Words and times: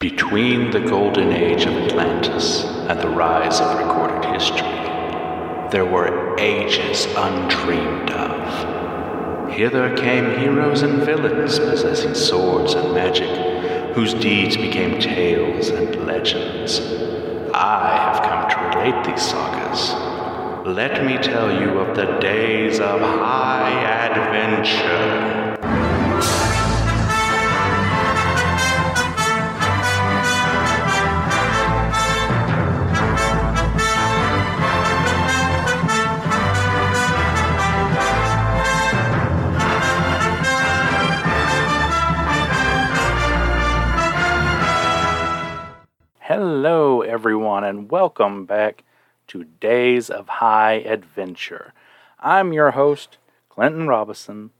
Between 0.00 0.70
the 0.70 0.80
golden 0.80 1.30
age 1.30 1.66
of 1.66 1.74
Atlantis 1.74 2.64
and 2.64 2.98
the 2.98 3.10
rise 3.10 3.60
of 3.60 3.78
recorded 3.78 4.24
history, 4.32 4.62
there 5.70 5.84
were 5.84 6.34
ages 6.38 7.04
undreamed 7.18 8.10
of. 8.10 9.52
Hither 9.52 9.94
came 9.94 10.38
heroes 10.38 10.80
and 10.80 11.02
villains 11.02 11.58
possessing 11.58 12.14
swords 12.14 12.72
and 12.72 12.94
magic, 12.94 13.28
whose 13.94 14.14
deeds 14.14 14.56
became 14.56 14.98
tales 14.98 15.68
and 15.68 16.06
legends. 16.06 16.80
I 17.52 17.94
have 17.94 18.22
come 18.22 18.48
to 18.48 18.78
relate 18.78 19.04
these 19.04 19.20
sagas. 19.20 19.92
Let 20.66 21.04
me 21.04 21.18
tell 21.18 21.60
you 21.60 21.78
of 21.78 21.94
the 21.94 22.18
days 22.20 22.80
of 22.80 23.02
high 23.02 24.06
adventure. 24.06 25.49
Welcome 47.90 48.44
back 48.44 48.84
to 49.26 49.42
Days 49.42 50.10
of 50.10 50.28
High 50.28 50.74
Adventure. 50.74 51.72
I'm 52.20 52.52
your 52.52 52.70
host, 52.70 53.18
Clinton 53.48 53.88
Robinson, 53.88 54.50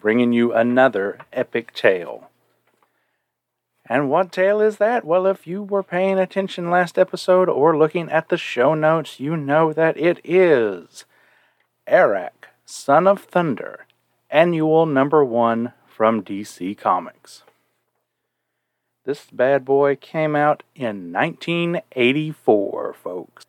bringing 0.00 0.32
you 0.32 0.52
another 0.52 1.18
epic 1.32 1.74
tale. 1.74 2.30
And 3.84 4.08
what 4.08 4.30
tale 4.30 4.60
is 4.60 4.76
that? 4.76 5.04
Well, 5.04 5.26
if 5.26 5.48
you 5.48 5.60
were 5.60 5.82
paying 5.82 6.20
attention 6.20 6.70
last 6.70 7.00
episode 7.00 7.48
or 7.48 7.76
looking 7.76 8.08
at 8.10 8.28
the 8.28 8.36
show 8.36 8.74
notes, 8.74 9.18
you 9.18 9.36
know 9.36 9.72
that 9.72 9.96
it 9.96 10.20
is 10.22 11.04
Arak, 11.88 12.46
Son 12.64 13.08
of 13.08 13.24
Thunder, 13.24 13.86
annual 14.30 14.86
number 14.86 15.24
one 15.24 15.72
from 15.84 16.22
DC 16.22 16.78
Comics. 16.78 17.42
This 19.06 19.26
bad 19.32 19.64
boy 19.64 19.94
came 19.94 20.34
out 20.34 20.64
in 20.74 21.12
1984, 21.12 22.92
folks. 22.92 23.44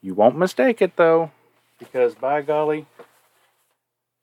You 0.00 0.14
won't 0.14 0.38
mistake 0.38 0.80
it 0.80 0.96
though, 0.96 1.32
because 1.78 2.14
by 2.14 2.40
golly, 2.40 2.86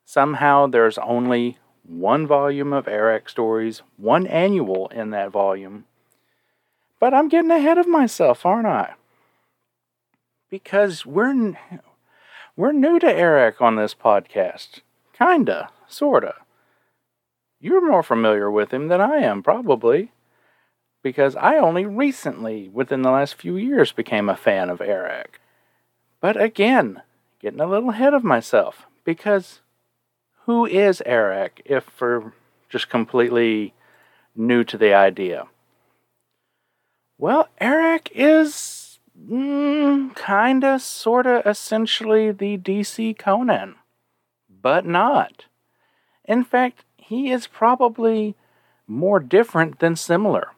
somehow 0.03 0.65
there's 0.65 0.97
only 0.97 1.59
one 1.87 2.25
volume 2.25 2.73
of 2.73 2.87
Arak 2.87 3.29
stories, 3.29 3.83
one 3.97 4.25
annual 4.25 4.87
in 4.87 5.11
that 5.11 5.29
volume. 5.29 5.85
But 6.99 7.13
I'm 7.13 7.29
getting 7.29 7.51
ahead 7.51 7.77
of 7.77 7.87
myself, 7.87 8.43
aren't 8.43 8.65
I? 8.65 8.95
Because 10.49 11.05
we're 11.05 11.55
we're 12.55 12.71
new 12.71 12.97
to 12.97 13.15
Arak 13.15 13.61
on 13.61 13.75
this 13.75 13.93
podcast. 13.93 14.79
Kinda, 15.15 15.69
sorta. 15.87 16.33
You're 17.61 17.87
more 17.87 18.01
familiar 18.01 18.49
with 18.49 18.73
him 18.73 18.87
than 18.87 19.01
I 19.01 19.17
am, 19.17 19.43
probably 19.43 20.09
because 21.03 21.35
I 21.35 21.57
only 21.57 21.85
recently, 21.85 22.69
within 22.69 23.03
the 23.03 23.11
last 23.11 23.35
few 23.35 23.57
years, 23.57 23.91
became 23.91 24.29
a 24.29 24.37
fan 24.37 24.69
of 24.69 24.81
Arak. 24.81 25.39
But 26.21 26.41
again, 26.41 27.01
getting 27.39 27.59
a 27.59 27.67
little 27.67 27.89
ahead 27.89 28.13
of 28.13 28.23
myself, 28.23 28.87
because 29.03 29.59
who 30.45 30.65
is 30.65 31.01
Arak 31.01 31.61
if 31.65 31.83
for 31.83 32.33
just 32.69 32.89
completely 32.89 33.73
new 34.35 34.63
to 34.63 34.77
the 34.77 34.93
idea? 34.93 35.47
Well, 37.17 37.49
Arak 37.59 38.09
is 38.15 38.99
mm, 39.29 40.15
kinda, 40.15 40.79
sorta, 40.79 41.43
essentially 41.45 42.31
the 42.31 42.57
DC 42.57 43.17
Conan, 43.17 43.75
but 44.49 44.85
not. 44.85 45.45
In 46.25 46.45
fact, 46.45 46.85
he 46.95 47.29
is 47.29 47.45
probably 47.47 48.35
more 48.87 49.19
different 49.19 49.79
than 49.79 49.97
similar. 49.97 50.51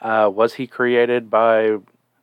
Uh, 0.00 0.30
was 0.32 0.54
he 0.54 0.66
created 0.66 1.30
by 1.30 1.76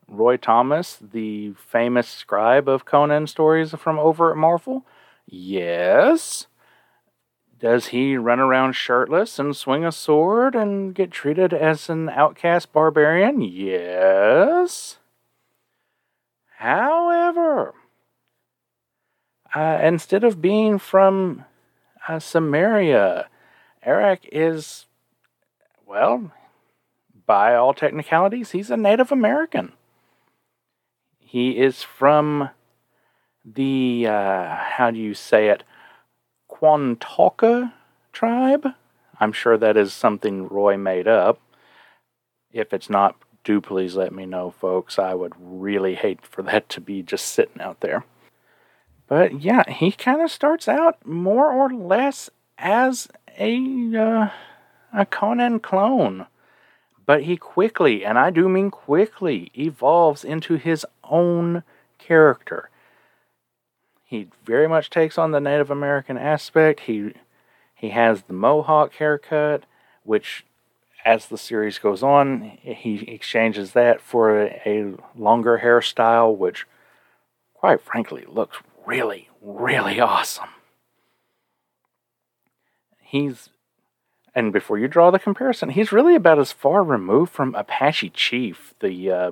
Roy 0.08 0.36
Thomas, 0.36 0.98
the 1.00 1.52
famous 1.52 2.08
scribe 2.08 2.68
of 2.68 2.84
Conan 2.84 3.26
stories 3.26 3.72
from 3.72 3.98
over 3.98 4.30
at 4.30 4.36
Marvel? 4.36 4.84
Yes. 5.26 6.46
Does 7.60 7.88
he 7.88 8.16
run 8.16 8.40
around 8.40 8.74
shirtless 8.74 9.38
and 9.38 9.56
swing 9.56 9.84
a 9.84 9.92
sword 9.92 10.54
and 10.54 10.94
get 10.94 11.10
treated 11.10 11.52
as 11.52 11.88
an 11.88 12.08
outcast 12.08 12.72
barbarian? 12.72 13.40
Yes. 13.40 14.98
However, 16.58 17.74
uh, 19.54 19.78
instead 19.82 20.24
of 20.24 20.40
being 20.40 20.78
from 20.78 21.44
uh, 22.08 22.18
Cimmeria, 22.18 23.26
Arak 23.84 24.20
is, 24.32 24.86
well, 25.86 26.32
by 27.28 27.54
all 27.54 27.74
technicalities, 27.74 28.50
he's 28.50 28.70
a 28.70 28.76
Native 28.76 29.12
American. 29.12 29.74
He 31.20 31.58
is 31.58 31.84
from 31.84 32.48
the, 33.44 34.06
uh, 34.08 34.56
how 34.56 34.90
do 34.90 34.98
you 34.98 35.12
say 35.12 35.48
it, 35.48 35.62
Quantoka 36.50 37.72
tribe. 38.12 38.66
I'm 39.20 39.32
sure 39.32 39.58
that 39.58 39.76
is 39.76 39.92
something 39.92 40.48
Roy 40.48 40.78
made 40.78 41.06
up. 41.06 41.38
If 42.50 42.72
it's 42.72 42.88
not, 42.88 43.14
do 43.44 43.60
please 43.60 43.94
let 43.94 44.12
me 44.12 44.24
know, 44.24 44.50
folks. 44.50 44.98
I 44.98 45.12
would 45.12 45.34
really 45.38 45.96
hate 45.96 46.24
for 46.24 46.42
that 46.42 46.68
to 46.70 46.80
be 46.80 47.02
just 47.02 47.26
sitting 47.26 47.60
out 47.60 47.80
there. 47.80 48.04
But 49.06 49.42
yeah, 49.42 49.70
he 49.70 49.92
kind 49.92 50.22
of 50.22 50.30
starts 50.30 50.66
out 50.66 51.04
more 51.06 51.52
or 51.52 51.70
less 51.70 52.30
as 52.56 53.08
a 53.38 53.96
uh, 53.96 54.30
a 54.92 55.06
Conan 55.06 55.60
clone. 55.60 56.26
But 57.08 57.22
he 57.22 57.38
quickly, 57.38 58.04
and 58.04 58.18
I 58.18 58.28
do 58.28 58.50
mean 58.50 58.70
quickly, 58.70 59.50
evolves 59.54 60.24
into 60.24 60.56
his 60.56 60.84
own 61.02 61.62
character. 61.96 62.68
He 64.04 64.28
very 64.44 64.68
much 64.68 64.90
takes 64.90 65.16
on 65.16 65.30
the 65.30 65.40
Native 65.40 65.70
American 65.70 66.18
aspect. 66.18 66.80
He 66.80 67.14
he 67.74 67.88
has 67.90 68.24
the 68.24 68.34
mohawk 68.34 68.92
haircut, 68.96 69.64
which 70.04 70.44
as 71.02 71.28
the 71.28 71.38
series 71.38 71.78
goes 71.78 72.02
on, 72.02 72.58
he 72.60 72.96
exchanges 73.08 73.72
that 73.72 74.02
for 74.02 74.42
a, 74.66 74.92
longer 75.16 75.62
hairstyle, 75.64 76.36
which 76.36 76.66
quite 77.54 77.80
frankly 77.80 78.26
looks 78.28 78.58
really, 78.84 79.30
really 79.40 79.98
awesome. 79.98 80.50
He's 83.00 83.48
and 84.38 84.52
before 84.52 84.78
you 84.78 84.86
draw 84.86 85.10
the 85.10 85.18
comparison, 85.18 85.70
he's 85.70 85.90
really 85.90 86.14
about 86.14 86.38
as 86.38 86.52
far 86.52 86.84
removed 86.84 87.32
from 87.32 87.56
Apache 87.56 88.10
Chief, 88.10 88.72
the 88.78 89.10
uh, 89.10 89.30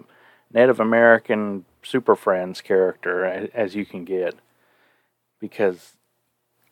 Native 0.53 0.81
American 0.81 1.65
Super 1.81 2.17
Friends 2.17 2.61
character, 2.61 3.25
as 3.55 3.77
you 3.77 3.87
can 3.87 4.05
get. 4.05 4.35
Because, 5.39 5.93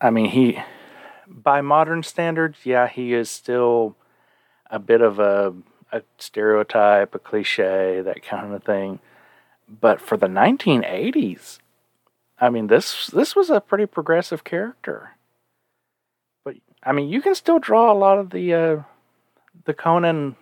I 0.01 0.09
mean, 0.09 0.25
he, 0.31 0.59
by 1.29 1.61
modern 1.61 2.03
standards, 2.03 2.57
yeah, 2.65 2.89
he 2.89 3.13
is 3.13 3.31
still 3.31 3.95
a 4.69 4.79
bit 4.79 4.99
of 4.99 5.17
a, 5.17 5.53
a 5.93 6.01
stereotype, 6.17 7.15
a 7.15 7.19
cliche, 7.19 8.01
that 8.01 8.21
kind 8.21 8.53
of 8.53 8.65
thing. 8.65 8.99
But 9.69 10.01
for 10.01 10.17
the 10.17 10.27
1980s, 10.27 11.59
I 12.37 12.49
mean, 12.49 12.67
this 12.67 13.07
this 13.07 13.33
was 13.33 13.49
a 13.49 13.61
pretty 13.61 13.85
progressive 13.85 14.43
character. 14.43 15.14
I 16.85 16.91
mean, 16.91 17.09
you 17.09 17.21
can 17.21 17.33
still 17.33 17.57
draw 17.57 17.91
a 17.91 17.97
lot 17.97 18.19
of 18.19 18.29
the 18.29 18.53
uh, 18.53 18.83
the 19.65 19.73
Conan 19.73 20.35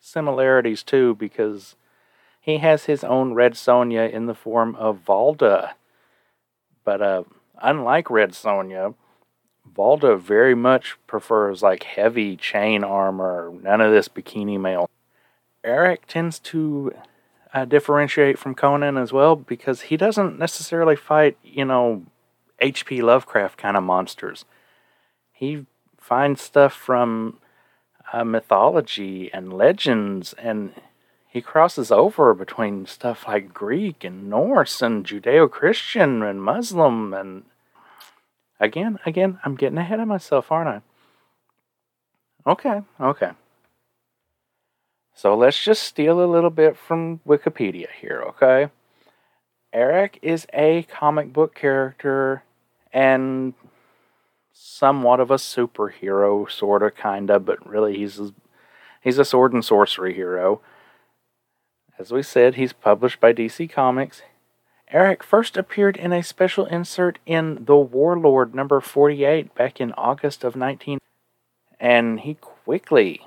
similarities 0.00 0.82
too, 0.82 1.14
because 1.16 1.76
he 2.40 2.58
has 2.58 2.84
his 2.84 3.04
own 3.04 3.34
Red 3.34 3.52
Sonja 3.52 4.10
in 4.10 4.26
the 4.26 4.34
form 4.34 4.74
of 4.76 5.04
Valda. 5.04 5.72
But 6.84 7.02
uh, 7.02 7.24
unlike 7.60 8.08
Red 8.08 8.30
Sonja, 8.30 8.94
Valda 9.70 10.18
very 10.18 10.54
much 10.54 10.96
prefers 11.06 11.62
like 11.62 11.82
heavy 11.82 12.36
chain 12.36 12.82
armor, 12.82 13.52
none 13.62 13.82
of 13.82 13.92
this 13.92 14.08
bikini 14.08 14.58
mail. 14.58 14.88
Arak 15.62 16.06
tends 16.06 16.38
to 16.38 16.94
uh, 17.52 17.64
differentiate 17.64 18.38
from 18.38 18.54
Conan 18.54 18.96
as 18.96 19.12
well 19.12 19.36
because 19.36 19.82
he 19.82 19.96
doesn't 19.96 20.38
necessarily 20.38 20.96
fight, 20.96 21.36
you 21.42 21.64
know, 21.64 22.04
H.P. 22.60 23.02
Lovecraft 23.02 23.58
kind 23.58 23.76
of 23.76 23.82
monsters 23.82 24.46
he 25.36 25.66
finds 25.98 26.40
stuff 26.40 26.72
from 26.72 27.38
uh, 28.10 28.24
mythology 28.24 29.30
and 29.34 29.52
legends, 29.52 30.32
and 30.34 30.72
he 31.28 31.42
crosses 31.42 31.92
over 31.92 32.32
between 32.32 32.86
stuff 32.86 33.28
like 33.28 33.52
Greek 33.52 34.02
and 34.02 34.30
Norse 34.30 34.80
and 34.80 35.04
Judeo 35.06 35.50
Christian 35.50 36.22
and 36.22 36.42
Muslim. 36.42 37.12
And 37.12 37.44
again, 38.58 38.98
again, 39.04 39.38
I'm 39.44 39.56
getting 39.56 39.76
ahead 39.76 40.00
of 40.00 40.08
myself, 40.08 40.50
aren't 40.50 40.82
I? 42.46 42.50
Okay, 42.50 42.80
okay. 42.98 43.32
So 45.14 45.36
let's 45.36 45.62
just 45.62 45.82
steal 45.82 46.24
a 46.24 46.32
little 46.32 46.50
bit 46.50 46.78
from 46.78 47.20
Wikipedia 47.26 47.88
here, 48.00 48.22
okay? 48.28 48.70
Arak 49.74 50.18
is 50.22 50.46
a 50.54 50.84
comic 50.84 51.34
book 51.34 51.54
character 51.54 52.42
and 52.90 53.52
somewhat 54.58 55.20
of 55.20 55.30
a 55.30 55.36
superhero, 55.36 56.50
sort 56.50 56.82
of, 56.82 56.94
kind 56.94 57.30
of, 57.30 57.44
but 57.44 57.66
really 57.68 57.96
he's 57.98 58.18
a, 58.18 58.32
he's 59.00 59.18
a 59.18 59.24
sword 59.24 59.52
and 59.52 59.64
sorcery 59.64 60.14
hero. 60.14 60.60
As 61.98 62.10
we 62.10 62.22
said, 62.22 62.54
he's 62.54 62.72
published 62.72 63.20
by 63.20 63.32
DC 63.32 63.70
Comics. 63.70 64.22
Arak 64.92 65.22
first 65.22 65.56
appeared 65.56 65.96
in 65.96 66.12
a 66.12 66.22
special 66.22 66.66
insert 66.66 67.18
in 67.26 67.64
The 67.64 67.76
Warlord 67.76 68.54
number 68.54 68.80
48 68.80 69.54
back 69.54 69.80
in 69.80 69.92
August 69.92 70.44
of 70.44 70.56
19 70.56 70.98
and 71.78 72.20
he 72.20 72.34
quickly 72.34 73.26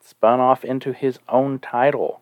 spun 0.00 0.40
off 0.40 0.64
into 0.64 0.92
his 0.92 1.18
own 1.28 1.58
title. 1.58 2.20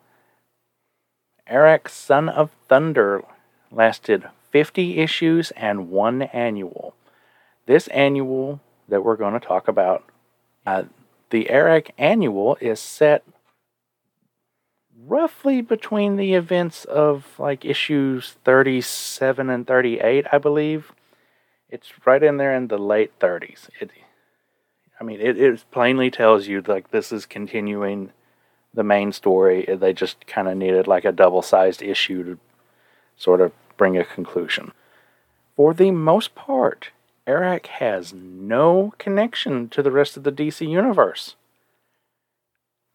Arak 1.49 1.89
Son 1.89 2.29
of 2.29 2.51
Thunder 2.69 3.25
lasted 3.71 4.29
50 4.51 4.99
issues 4.99 5.51
and 5.53 5.91
one 5.91 6.23
annual. 6.23 6.95
This 7.67 7.89
annual 7.89 8.61
that 8.89 9.05
we're 9.05 9.17
going 9.17 9.35
to 9.35 9.47
talk 9.47 9.69
about, 9.69 10.05
uh, 10.67 10.85
the 11.31 11.51
Arak 11.51 11.91
annual 11.99 12.57
is 12.61 12.79
set 12.81 13.25
roughly 15.07 15.61
between 15.61 16.17
the 16.17 16.35
events 16.35 16.85
of 16.85 17.27
like 17.39 17.65
issues 17.65 18.37
37 18.45 19.51
and 19.51 19.67
38, 19.67 20.27
I 20.31 20.39
believe. 20.39 20.93
It's 21.69 21.93
right 22.07 22.23
in 22.23 22.37
there 22.37 22.55
in 22.55 22.69
the 22.69 22.79
late 22.79 23.19
30s. 23.19 23.69
It, 23.81 23.91
I 25.01 25.05
mean, 25.05 25.21
it, 25.21 25.41
it 25.41 25.65
plainly 25.71 26.11
tells 26.11 26.47
you 26.47 26.63
like 26.67 26.91
this 26.91 27.11
is 27.11 27.27
continuing 27.27 28.13
the 28.73 28.85
main 28.85 29.13
story. 29.13 29.65
They 29.67 29.93
just 29.93 30.27
kind 30.27 30.49
of 30.49 30.57
needed 30.57 30.87
like 30.87 31.05
a 31.05 31.13
double 31.13 31.43
sized 31.43 31.83
issue 31.83 32.23
to 32.25 32.39
sort 33.17 33.41
of 33.41 33.53
bring 33.77 33.97
a 33.97 34.05
conclusion. 34.05 34.73
For 35.57 35.75
the 35.75 35.91
most 35.91 36.35
part, 36.35 36.91
Arak 37.27 37.67
has 37.67 38.13
no 38.13 38.93
connection 38.99 39.69
to 39.71 39.83
the 39.83 39.91
rest 39.91 40.17
of 40.17 40.25
the 40.25 40.33
DC 40.33 40.69
universe 40.69 41.37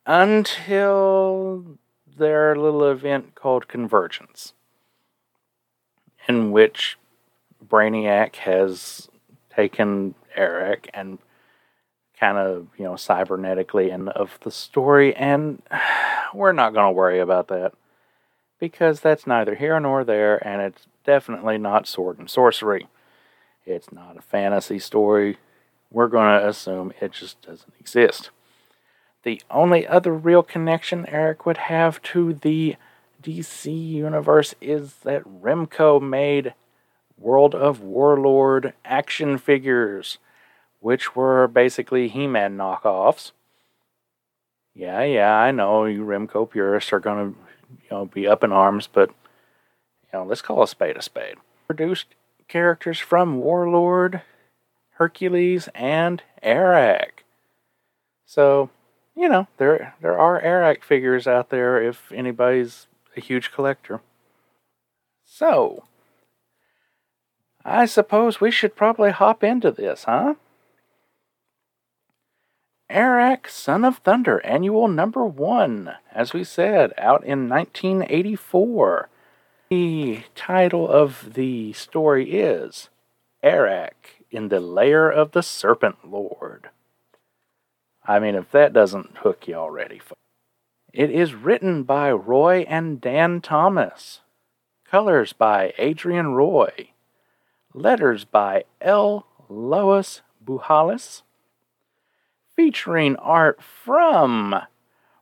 until 0.05 1.77
their 2.17 2.55
little 2.55 2.89
event 2.89 3.35
called 3.35 3.67
Convergence, 3.67 4.53
in 6.27 6.51
which 6.51 6.97
Brainiac 7.65 8.35
has 8.37 9.09
taken 9.55 10.15
Arak 10.35 10.89
and 10.93 11.17
kind 12.19 12.37
of, 12.37 12.67
you 12.77 12.83
know, 12.83 12.93
cybernetically 12.93 13.93
and 13.93 14.09
of 14.09 14.37
the 14.43 14.51
story, 14.51 15.15
and 15.15 15.61
we're 16.33 16.51
not 16.51 16.73
going 16.73 16.87
to 16.87 16.97
worry 16.97 17.19
about 17.19 17.47
that 17.47 17.73
because 18.59 18.99
that's 18.99 19.25
neither 19.25 19.55
here 19.55 19.79
nor 19.79 20.03
there, 20.03 20.45
and 20.45 20.61
it's 20.61 20.85
definitely 21.05 21.57
not 21.57 21.87
sword 21.87 22.19
and 22.19 22.29
sorcery. 22.29 22.87
It's 23.69 23.91
not 23.91 24.17
a 24.17 24.21
fantasy 24.21 24.79
story. 24.79 25.37
We're 25.91 26.07
going 26.07 26.39
to 26.39 26.47
assume 26.47 26.93
it 27.01 27.11
just 27.11 27.41
doesn't 27.41 27.73
exist. 27.79 28.29
The 29.23 29.41
only 29.49 29.87
other 29.87 30.13
real 30.13 30.43
connection 30.43 31.05
Arak 31.07 31.45
would 31.45 31.57
have 31.57 32.01
to 32.03 32.33
the 32.33 32.75
DC 33.21 33.89
universe 33.89 34.55
is 34.61 34.93
that 35.03 35.23
Remco 35.23 36.01
made 36.01 36.53
World 37.17 37.53
of 37.53 37.81
Warlord 37.81 38.73
action 38.85 39.37
figures 39.37 40.19
which 40.79 41.15
were 41.15 41.47
basically 41.47 42.07
He 42.07 42.27
Man 42.27 42.57
knockoffs. 42.57 43.31
Yeah, 44.73 45.03
yeah, 45.03 45.35
I 45.35 45.51
know 45.51 45.85
you 45.85 46.03
Remco 46.03 46.49
purists 46.49 46.93
are 46.93 46.99
going 46.99 47.33
to 47.33 47.39
you 47.83 47.89
know, 47.91 48.05
be 48.05 48.27
up 48.27 48.43
in 48.43 48.51
arms, 48.51 48.87
but 48.87 49.09
you 49.09 50.19
know, 50.19 50.25
let's 50.25 50.41
call 50.41 50.63
a 50.63 50.67
spade 50.67 50.97
a 50.97 51.01
spade. 51.01 51.35
Produced 51.67 52.07
characters 52.49 52.99
from 52.99 53.39
Warlord, 53.39 54.21
Hercules, 54.95 55.69
and 55.73 56.21
Arak. 56.43 57.23
So, 58.25 58.69
you 59.15 59.29
know, 59.29 59.47
there 59.57 59.95
there 60.01 60.19
are 60.19 60.41
Arak 60.41 60.83
figures 60.83 61.27
out 61.27 61.49
there 61.49 61.81
if 61.81 62.11
anybody's 62.11 62.87
a 63.15 63.21
huge 63.21 63.51
collector. 63.51 64.01
So, 65.23 65.85
I 67.63 67.85
suppose 67.85 68.41
we 68.41 68.51
should 68.51 68.75
probably 68.75 69.11
hop 69.11 69.43
into 69.43 69.71
this, 69.71 70.03
huh? 70.03 70.35
Arak, 72.89 73.47
Son 73.47 73.85
of 73.85 73.97
Thunder, 73.97 74.43
annual 74.43 74.87
number 74.87 75.23
one, 75.23 75.93
as 76.11 76.33
we 76.33 76.43
said, 76.43 76.91
out 76.97 77.23
in 77.23 77.47
1984. 77.47 79.09
The 79.69 80.23
title 80.33 80.89
of 80.89 81.35
the 81.35 81.73
story 81.73 82.31
is 82.31 82.89
Arak 83.43 84.23
in 84.31 84.49
the 84.49 84.59
Lair 84.59 85.11
of 85.11 85.33
the 85.33 85.43
Serpent 85.43 86.09
Lord. 86.09 86.69
I 88.03 88.17
mean, 88.17 88.33
if 88.33 88.49
that 88.49 88.73
doesn't 88.73 89.19
hook 89.19 89.47
you 89.47 89.53
already. 89.53 90.01
It 90.91 91.11
is 91.11 91.35
written 91.35 91.83
by 91.83 92.11
Roy 92.11 92.65
and 92.67 92.99
Dan 92.99 93.41
Thomas. 93.41 94.21
Colors 94.89 95.33
by 95.33 95.75
Adrienne 95.77 96.29
Roy. 96.29 96.89
Letters 97.71 98.25
by 98.25 98.63
L. 98.81 99.27
Lois 99.49 100.21
Buhalis 100.43 101.21
featuring 102.55 103.15
art 103.17 103.61
from 103.61 104.55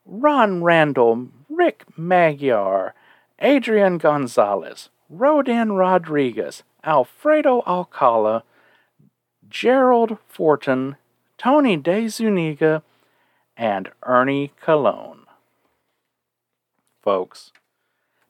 Ron 0.05 0.63
Randall, 0.63 1.27
Rick 1.49 1.83
Magyar, 1.97 2.93
Adrian 3.39 3.97
Gonzalez, 3.97 4.89
Rodin 5.09 5.73
Rodriguez, 5.73 6.63
Alfredo 6.83 7.63
Alcala, 7.67 8.43
Gerald 9.49 10.17
Fortin, 10.27 10.95
Tony 11.37 11.77
De 11.77 12.07
Zuniga, 12.07 12.83
and 13.55 13.89
Ernie 14.03 14.51
Colon. 14.61 15.25
Folks, 17.01 17.51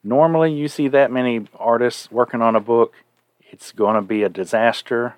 normally 0.04 0.52
you 0.52 0.68
see 0.68 0.88
that 0.88 1.10
many 1.10 1.46
artists 1.58 2.10
working 2.10 2.42
on 2.42 2.54
a 2.54 2.60
book, 2.60 2.94
it's 3.40 3.72
going 3.72 3.94
to 3.94 4.02
be 4.02 4.22
a 4.22 4.28
disaster 4.28 5.14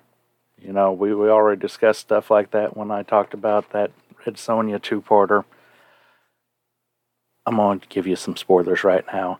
you 0.61 0.71
know, 0.71 0.91
we, 0.91 1.13
we 1.13 1.27
already 1.27 1.59
discussed 1.59 2.01
stuff 2.01 2.29
like 2.29 2.51
that 2.51 2.77
when 2.77 2.91
I 2.91 3.01
talked 3.01 3.33
about 3.33 3.71
that 3.71 3.91
Red 4.25 4.35
Sonja 4.35 4.79
two 4.81 5.01
parter. 5.01 5.43
I'm 7.45 7.55
going 7.55 7.79
to 7.79 7.87
give 7.87 8.05
you 8.05 8.15
some 8.15 8.35
spoilers 8.35 8.83
right 8.83 9.03
now. 9.11 9.39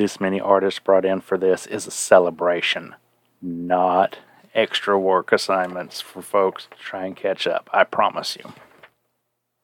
This 0.00 0.18
many 0.18 0.40
artists 0.40 0.80
brought 0.80 1.04
in 1.04 1.20
for 1.20 1.36
this 1.36 1.66
is 1.66 1.86
a 1.86 1.90
celebration, 1.90 2.94
not 3.42 4.16
extra 4.54 4.98
work 4.98 5.30
assignments 5.30 6.00
for 6.00 6.22
folks 6.22 6.68
to 6.70 6.78
try 6.78 7.04
and 7.04 7.14
catch 7.14 7.46
up. 7.46 7.68
I 7.70 7.84
promise 7.84 8.34
you. 8.34 8.54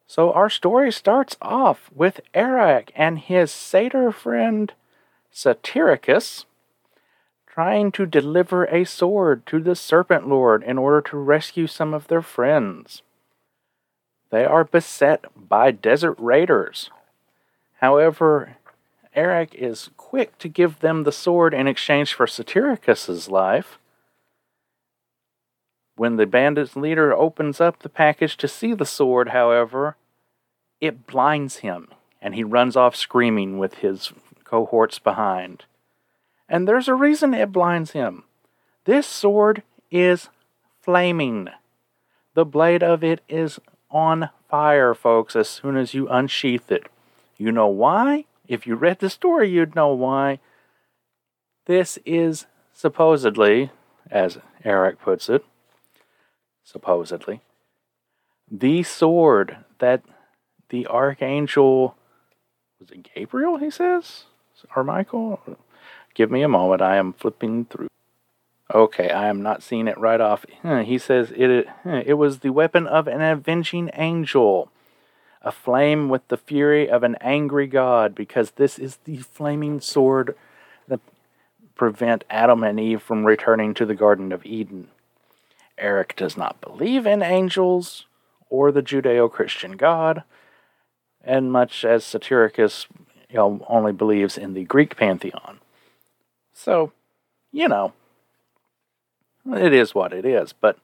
So, 0.05 0.31
our 0.31 0.51
story 0.51 0.91
starts 0.91 1.37
off 1.41 1.89
with 1.91 2.19
Arak 2.35 2.91
and 2.95 3.17
his 3.17 3.51
satyr 3.51 4.11
friend 4.11 4.71
Satyricus 5.33 6.45
trying 7.47 7.91
to 7.93 8.05
deliver 8.05 8.65
a 8.65 8.85
sword 8.85 9.43
to 9.47 9.59
the 9.59 9.75
Serpent 9.75 10.27
Lord 10.27 10.61
in 10.61 10.77
order 10.77 11.01
to 11.09 11.17
rescue 11.17 11.65
some 11.65 11.95
of 11.95 12.09
their 12.09 12.21
friends. 12.21 13.01
They 14.29 14.45
are 14.45 14.63
beset 14.63 15.25
by 15.35 15.71
desert 15.71 16.15
raiders. 16.19 16.91
However, 17.81 18.57
Arak 19.17 19.55
is 19.55 19.89
quick 20.07 20.37
to 20.37 20.47
give 20.47 20.79
them 20.79 21.03
the 21.03 21.11
sword 21.11 21.53
in 21.53 21.67
exchange 21.67 22.13
for 22.13 22.25
Satyricus's 22.25 23.27
life. 23.27 23.77
When 25.97 26.15
the 26.15 26.25
bandit's 26.25 26.77
leader 26.77 27.13
opens 27.13 27.59
up 27.59 27.79
the 27.79 27.89
package 27.89 28.37
to 28.37 28.47
see 28.47 28.73
the 28.73 28.85
sword, 28.85 29.29
however, 29.29 29.97
it 30.79 31.07
blinds 31.07 31.57
him 31.57 31.89
and 32.21 32.35
he 32.35 32.43
runs 32.45 32.77
off 32.77 32.95
screaming 32.95 33.57
with 33.57 33.75
his 33.75 34.13
cohorts 34.45 34.97
behind. 34.97 35.65
And 36.47 36.65
there's 36.69 36.87
a 36.87 36.95
reason 36.95 37.33
it 37.33 37.51
blinds 37.51 37.91
him. 37.91 38.23
This 38.85 39.05
sword 39.05 39.61
is 39.91 40.29
flaming. 40.79 41.49
The 42.33 42.45
blade 42.45 42.81
of 42.81 43.03
it 43.03 43.19
is 43.27 43.59
on 43.91 44.29
fire, 44.49 44.93
folks, 44.93 45.35
as 45.35 45.49
soon 45.49 45.75
as 45.75 45.93
you 45.93 46.07
unsheath 46.07 46.71
it. 46.71 46.85
You 47.35 47.51
know 47.51 47.67
why? 47.67 48.23
If 48.47 48.65
you 48.65 48.75
read 48.75 48.99
the 48.99 49.09
story, 49.09 49.49
you'd 49.49 49.75
know 49.75 49.93
why. 49.93 50.39
This 51.65 51.99
is 52.05 52.45
supposedly, 52.73 53.71
as 54.09 54.37
Arak 54.63 55.01
puts 55.01 55.29
it, 55.29 55.43
supposedly, 56.63 57.41
the 58.49 58.83
sword 58.83 59.57
that 59.79 60.03
the 60.69 60.87
archangel 60.87 61.95
was 62.79 62.91
it 62.91 63.09
Gabriel, 63.13 63.57
he 63.57 63.69
says? 63.71 64.25
Or 64.75 64.83
Michael? 64.83 65.39
Give 66.13 66.29
me 66.31 66.41
a 66.43 66.47
moment. 66.47 66.81
I 66.81 66.97
am 66.97 67.13
flipping 67.13 67.65
through. 67.65 67.87
Okay, 68.73 69.09
I 69.09 69.27
am 69.27 69.41
not 69.41 69.63
seeing 69.63 69.87
it 69.87 69.97
right 69.97 70.19
off. 70.19 70.45
He 70.63 70.97
says 70.97 71.31
it, 71.35 71.67
it 71.85 72.13
was 72.15 72.39
the 72.39 72.49
weapon 72.49 72.85
of 72.85 73.07
an 73.07 73.21
avenging 73.21 73.89
angel. 73.93 74.69
Aflame 75.43 76.09
with 76.09 76.27
the 76.27 76.37
fury 76.37 76.89
of 76.89 77.03
an 77.03 77.15
angry 77.21 77.67
God, 77.67 78.15
because 78.15 78.51
this 78.51 78.79
is 78.79 78.97
the 79.05 79.17
flaming 79.17 79.79
sword 79.79 80.35
that 80.87 80.99
prevent 81.75 82.23
Adam 82.29 82.63
and 82.63 82.79
Eve 82.79 83.01
from 83.01 83.25
returning 83.25 83.73
to 83.75 83.85
the 83.85 83.95
Garden 83.95 84.31
of 84.31 84.45
Eden. 84.45 84.89
Arak 85.77 86.15
does 86.15 86.35
not 86.35 86.59
believe 86.59 87.05
in 87.05 87.21
angels 87.21 88.05
or 88.49 88.71
the 88.71 88.81
Judeo 88.81 89.31
Christian 89.31 89.73
God, 89.73 90.23
and 91.23 91.51
much 91.51 91.85
as 91.85 92.03
Satyricus 92.03 92.87
you 93.29 93.35
know, 93.35 93.65
only 93.67 93.91
believes 93.91 94.37
in 94.37 94.53
the 94.53 94.63
Greek 94.63 94.95
pantheon. 94.95 95.59
So, 96.53 96.91
you 97.51 97.67
know, 97.67 97.93
it 99.53 99.73
is 99.73 99.93
what 99.93 100.13
it 100.13 100.25
is, 100.25 100.53
but 100.53 100.77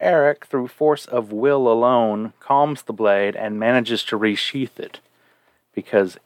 Arak, 0.00 0.46
through 0.46 0.68
force 0.68 1.04
of 1.06 1.32
will 1.32 1.68
alone, 1.68 2.32
calms 2.40 2.82
the 2.82 2.92
blade 2.92 3.36
and 3.36 3.58
manages 3.58 4.02
to 4.04 4.18
resheath 4.18 4.78
it. 4.78 5.00
Because 5.74 6.18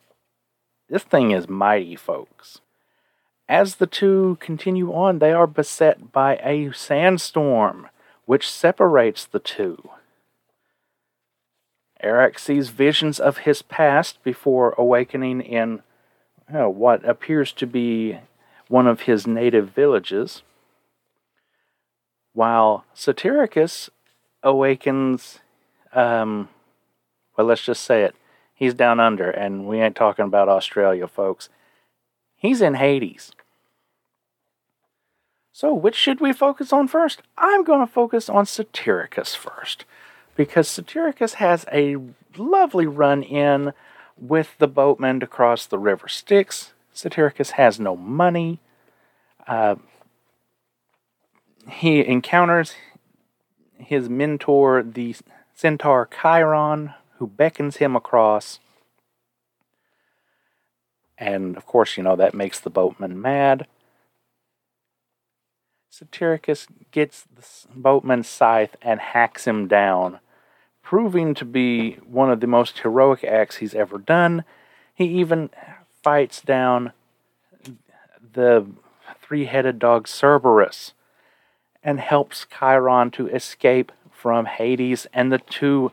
this 0.88 1.02
thing 1.02 1.32
is 1.32 1.48
mighty, 1.48 1.96
folks. 1.96 2.60
As 3.48 3.76
the 3.76 3.86
two 3.86 4.38
continue 4.40 4.92
on, 4.92 5.18
they 5.18 5.32
are 5.32 5.46
beset 5.46 6.12
by 6.12 6.36
a 6.36 6.72
sandstorm, 6.72 7.88
which 8.24 8.50
separates 8.50 9.26
the 9.26 9.38
two. 9.38 9.90
Arak 12.02 12.38
sees 12.38 12.68
visions 12.68 13.18
of 13.18 13.38
his 13.38 13.62
past 13.62 14.22
before 14.22 14.74
awakening 14.76 15.40
in 15.40 15.82
you 16.48 16.54
know, 16.54 16.70
what 16.70 17.04
appears 17.08 17.52
to 17.52 17.66
be 17.66 18.18
one 18.68 18.86
of 18.86 19.02
his 19.02 19.26
native 19.26 19.70
villages, 19.70 20.42
while 22.34 22.84
Satyricus 22.94 23.88
awakens, 24.42 25.38
um, 25.92 26.50
well, 27.36 27.46
let's 27.46 27.64
just 27.64 27.84
say 27.84 28.02
it, 28.02 28.14
he's 28.54 28.74
down 28.74 29.00
under, 29.00 29.30
and 29.30 29.66
we 29.66 29.80
ain't 29.80 29.96
talking 29.96 30.26
about 30.26 30.48
Australia, 30.48 31.08
folks. 31.08 31.48
He's 32.36 32.60
in 32.60 32.74
Hades. 32.74 33.32
So, 35.52 35.72
which 35.72 35.94
should 35.94 36.20
we 36.20 36.32
focus 36.32 36.72
on 36.72 36.88
first? 36.88 37.22
I'm 37.38 37.62
going 37.64 37.80
to 37.80 37.90
focus 37.90 38.28
on 38.28 38.44
Satyricus 38.44 39.36
first, 39.36 39.84
because 40.36 40.68
Satyricus 40.68 41.34
has 41.34 41.64
a 41.72 41.96
lovely 42.36 42.86
run 42.86 43.22
in 43.22 43.72
with 44.18 44.56
the 44.58 44.66
boatman 44.66 45.20
to 45.20 45.26
cross 45.26 45.64
the 45.66 45.78
river 45.78 46.08
Styx. 46.08 46.72
Satyricus 46.92 47.52
has 47.52 47.78
no 47.78 47.96
money. 47.96 48.58
Uh, 49.46 49.76
he 51.68 52.04
encounters 52.06 52.74
his 53.78 54.08
mentor, 54.08 54.82
the 54.82 55.16
centaur 55.54 56.08
Chiron, 56.20 56.94
who 57.18 57.26
beckons 57.26 57.76
him 57.76 57.96
across. 57.96 58.58
And 61.16 61.56
of 61.56 61.66
course, 61.66 61.96
you 61.96 62.02
know, 62.02 62.16
that 62.16 62.34
makes 62.34 62.60
the 62.60 62.70
boatman 62.70 63.20
mad. 63.20 63.66
Satyricus 65.90 66.66
gets 66.90 67.22
the 67.22 67.44
boatman's 67.74 68.28
scythe 68.28 68.74
and 68.82 68.98
hacks 68.98 69.46
him 69.46 69.68
down, 69.68 70.18
proving 70.82 71.34
to 71.34 71.44
be 71.44 71.92
one 72.04 72.30
of 72.30 72.40
the 72.40 72.48
most 72.48 72.80
heroic 72.80 73.22
acts 73.22 73.56
he's 73.56 73.74
ever 73.74 73.98
done. 73.98 74.44
He 74.92 75.04
even 75.04 75.50
fights 76.02 76.40
down 76.40 76.92
the 78.32 78.66
three 79.22 79.44
headed 79.44 79.78
dog 79.78 80.08
Cerberus 80.08 80.94
and 81.84 82.00
helps 82.00 82.46
Chiron 82.58 83.10
to 83.12 83.28
escape 83.28 83.92
from 84.10 84.46
Hades, 84.46 85.06
and 85.12 85.30
the 85.30 85.38
two 85.38 85.92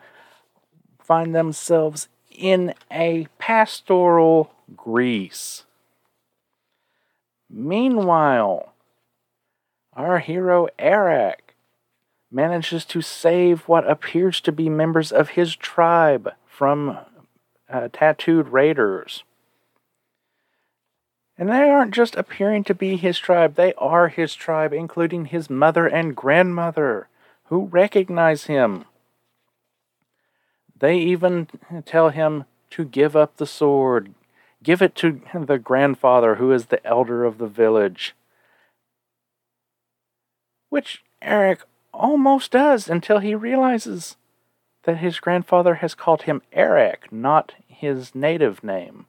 find 1.03 1.35
themselves 1.35 2.07
in 2.29 2.73
a 2.89 3.27
pastoral 3.37 4.53
Greece. 4.75 5.65
Meanwhile, 7.49 8.73
our 9.93 10.19
hero 10.19 10.69
Arak 10.79 11.55
manages 12.31 12.85
to 12.85 13.01
save 13.01 13.67
what 13.67 13.89
appears 13.89 14.39
to 14.41 14.51
be 14.53 14.69
members 14.69 15.11
of 15.11 15.31
his 15.31 15.55
tribe 15.57 16.31
from 16.47 16.97
uh, 17.69 17.89
tattooed 17.91 18.47
raiders. 18.47 19.25
And 21.41 21.49
they 21.49 21.71
aren't 21.71 21.95
just 21.95 22.15
appearing 22.15 22.65
to 22.65 22.75
be 22.75 22.97
his 22.97 23.17
tribe, 23.17 23.55
they 23.55 23.73
are 23.73 24.09
his 24.09 24.35
tribe, 24.35 24.73
including 24.73 25.25
his 25.25 25.49
mother 25.49 25.87
and 25.87 26.15
grandmother, 26.15 27.07
who 27.45 27.65
recognize 27.65 28.45
him. 28.45 28.85
They 30.77 30.97
even 30.97 31.47
tell 31.85 32.09
him 32.09 32.45
to 32.69 32.85
give 32.85 33.15
up 33.15 33.37
the 33.37 33.47
sword, 33.47 34.13
give 34.61 34.83
it 34.83 34.93
to 34.97 35.19
the 35.33 35.57
grandfather, 35.57 36.35
who 36.35 36.51
is 36.51 36.67
the 36.67 36.85
elder 36.85 37.25
of 37.25 37.39
the 37.39 37.47
village 37.47 38.13
which 40.71 41.03
Arak 41.21 41.67
almost 41.93 42.51
does 42.51 42.89
until 42.89 43.19
he 43.19 43.35
realizes 43.35 44.15
that 44.83 44.97
his 44.97 45.19
grandfather 45.19 45.75
has 45.75 45.93
called 45.93 46.23
him 46.23 46.41
Arak, 46.53 47.11
not 47.11 47.51
his 47.67 48.15
native 48.15 48.63
name. 48.63 49.05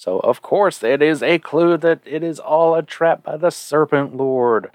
So, 0.00 0.18
of 0.20 0.40
course, 0.40 0.82
it 0.82 1.02
is 1.02 1.22
a 1.22 1.38
clue 1.38 1.76
that 1.76 2.00
it 2.06 2.22
is 2.22 2.38
all 2.38 2.74
a 2.74 2.82
trap 2.82 3.22
by 3.22 3.36
the 3.36 3.50
Serpent 3.50 4.16
Lord. 4.16 4.70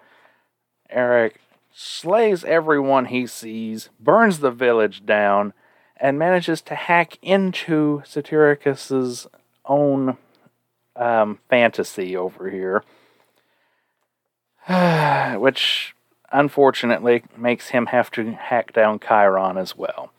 Arak 0.92 1.40
slays 1.74 2.44
everyone 2.44 3.06
he 3.06 3.26
sees, 3.26 3.90
burns 4.00 4.38
the 4.38 4.52
village 4.52 5.04
down, 5.04 5.54
and 5.98 6.20
manages 6.20 6.62
to 6.62 6.76
hack 6.76 7.18
into 7.24 8.04
Satyricus's 8.06 9.26
own 9.66 10.18
um, 10.96 11.40
fantasy 11.50 12.16
over 12.16 12.52
here. 12.52 12.84
which 15.40 15.96
unfortunately 16.32 17.24
makes 17.36 17.70
him 17.70 17.88
have 17.88 18.12
to 18.12 18.34
hack 18.34 18.74
down 18.74 19.00
Chiron 19.00 19.58
as 19.58 19.76
well. 19.76 20.12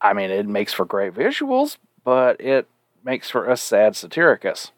I 0.00 0.14
mean, 0.14 0.32
it 0.32 0.48
makes 0.48 0.72
for 0.72 0.84
great 0.84 1.14
visuals, 1.14 1.76
but 2.02 2.40
it 2.40 2.66
makes 3.04 3.30
for 3.30 3.48
a 3.48 3.56
sad 3.56 3.94
Satyricus. 3.94 4.70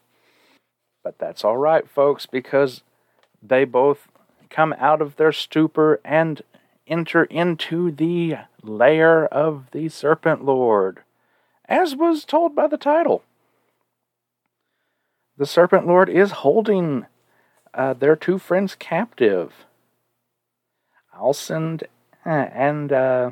But 1.03 1.17
that's 1.17 1.45
all 1.45 1.57
right, 1.57 1.89
folks, 1.89 2.25
because 2.25 2.81
they 3.41 3.63
both 3.63 4.07
come 4.49 4.75
out 4.77 5.01
of 5.01 5.15
their 5.15 5.31
stupor 5.31 5.99
and 6.03 6.41
enter 6.85 7.23
into 7.25 7.91
the 7.91 8.37
lair 8.61 9.25
of 9.25 9.71
the 9.71 9.89
Serpent 9.89 10.43
Lord, 10.43 10.99
as 11.67 11.95
was 11.95 12.25
told 12.25 12.55
by 12.55 12.67
the 12.67 12.77
title. 12.77 13.23
The 15.37 15.45
Serpent 15.45 15.85
Lord 15.85 16.09
is 16.09 16.31
holding 16.31 17.05
uh, 17.73 17.93
their 17.93 18.15
two 18.15 18.39
friends 18.39 18.75
captive. 18.75 19.53
Alcinde 21.15 21.83
uh, 22.25 22.29
and, 22.29 22.91
uh, 22.91 23.31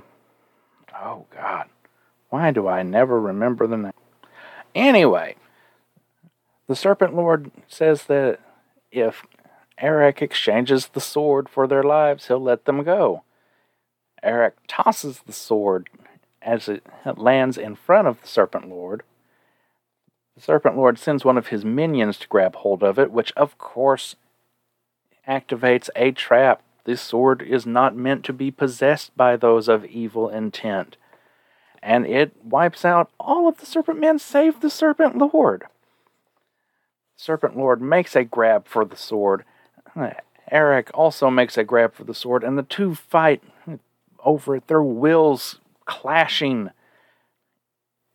oh 0.97 1.25
God, 1.33 1.67
why 2.29 2.51
do 2.51 2.67
I 2.67 2.83
never 2.83 3.19
remember 3.19 3.67
the 3.67 3.77
name? 3.77 3.91
Anyway, 4.75 5.37
the 6.67 6.75
Serpent 6.75 7.15
Lord 7.15 7.49
says 7.67 8.03
that 8.03 8.39
if 8.91 9.23
Arak 9.77 10.21
exchanges 10.21 10.87
the 10.87 11.01
sword 11.01 11.47
for 11.47 11.65
their 11.65 11.83
lives, 11.83 12.27
he'll 12.27 12.41
let 12.41 12.65
them 12.65 12.83
go. 12.83 13.23
Arak 14.21 14.57
tosses 14.67 15.21
the 15.25 15.33
sword 15.33 15.89
as 16.41 16.67
it 16.67 16.83
lands 17.15 17.57
in 17.57 17.75
front 17.75 18.07
of 18.07 18.21
the 18.21 18.27
Serpent 18.27 18.69
Lord. 18.69 19.03
The 20.35 20.41
Serpent 20.41 20.75
Lord 20.75 20.99
sends 20.99 21.23
one 21.23 21.37
of 21.37 21.47
his 21.47 21.63
minions 21.63 22.17
to 22.19 22.27
grab 22.27 22.55
hold 22.55 22.83
of 22.83 22.99
it, 22.99 23.11
which 23.11 23.31
of 23.33 23.57
course 23.57 24.15
activates 25.27 25.89
a 25.95 26.11
trap. 26.11 26.61
This 26.83 27.01
sword 27.01 27.41
is 27.41 27.65
not 27.65 27.95
meant 27.95 28.25
to 28.25 28.33
be 28.33 28.51
possessed 28.51 29.15
by 29.15 29.37
those 29.37 29.69
of 29.69 29.85
evil 29.85 30.27
intent. 30.29 30.97
And 31.85 32.07
it 32.07 32.33
wipes 32.43 32.83
out 32.83 33.11
all 33.19 33.47
of 33.47 33.57
the 33.59 33.65
serpent 33.67 33.99
men 33.99 34.17
save 34.17 34.59
the 34.59 34.71
serpent 34.71 35.15
lord. 35.15 35.65
Serpent 37.15 37.55
Lord 37.55 37.79
makes 37.79 38.15
a 38.15 38.23
grab 38.23 38.67
for 38.67 38.83
the 38.83 38.97
sword. 38.97 39.45
Arak 40.51 40.89
also 40.95 41.29
makes 41.29 41.59
a 41.59 41.63
grab 41.63 41.93
for 41.93 42.03
the 42.03 42.15
sword, 42.15 42.43
and 42.43 42.57
the 42.57 42.63
two 42.63 42.95
fight 42.95 43.43
over 44.23 44.55
it, 44.55 44.67
their 44.67 44.81
wills 44.81 45.59
clashing. 45.85 46.71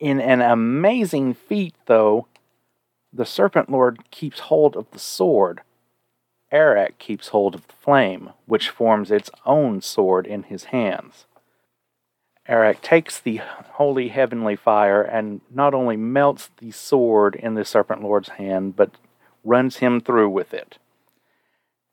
In 0.00 0.20
an 0.20 0.40
amazing 0.40 1.34
feat, 1.34 1.74
though, 1.86 2.26
the 3.12 3.24
Serpent 3.24 3.70
Lord 3.70 4.10
keeps 4.10 4.40
hold 4.40 4.76
of 4.76 4.90
the 4.90 4.98
sword, 4.98 5.60
Arak 6.52 6.98
keeps 6.98 7.28
hold 7.28 7.54
of 7.54 7.68
the 7.68 7.74
flame, 7.74 8.30
which 8.46 8.68
forms 8.68 9.12
its 9.12 9.30
own 9.46 9.80
sword 9.80 10.26
in 10.26 10.42
his 10.42 10.64
hands. 10.64 11.26
Arak 12.50 12.82
takes 12.82 13.20
the 13.20 13.40
holy 13.74 14.08
heavenly 14.08 14.56
fire 14.56 15.02
and 15.02 15.40
not 15.50 15.72
only 15.72 15.96
melts 15.96 16.50
the 16.58 16.72
sword 16.72 17.36
in 17.36 17.54
the 17.54 17.64
Serpent 17.64 18.02
Lord's 18.02 18.30
hand, 18.30 18.76
but 18.76 18.90
runs 19.44 19.78
him 19.78 20.00
through 20.00 20.28
with 20.28 20.52
it. 20.52 20.76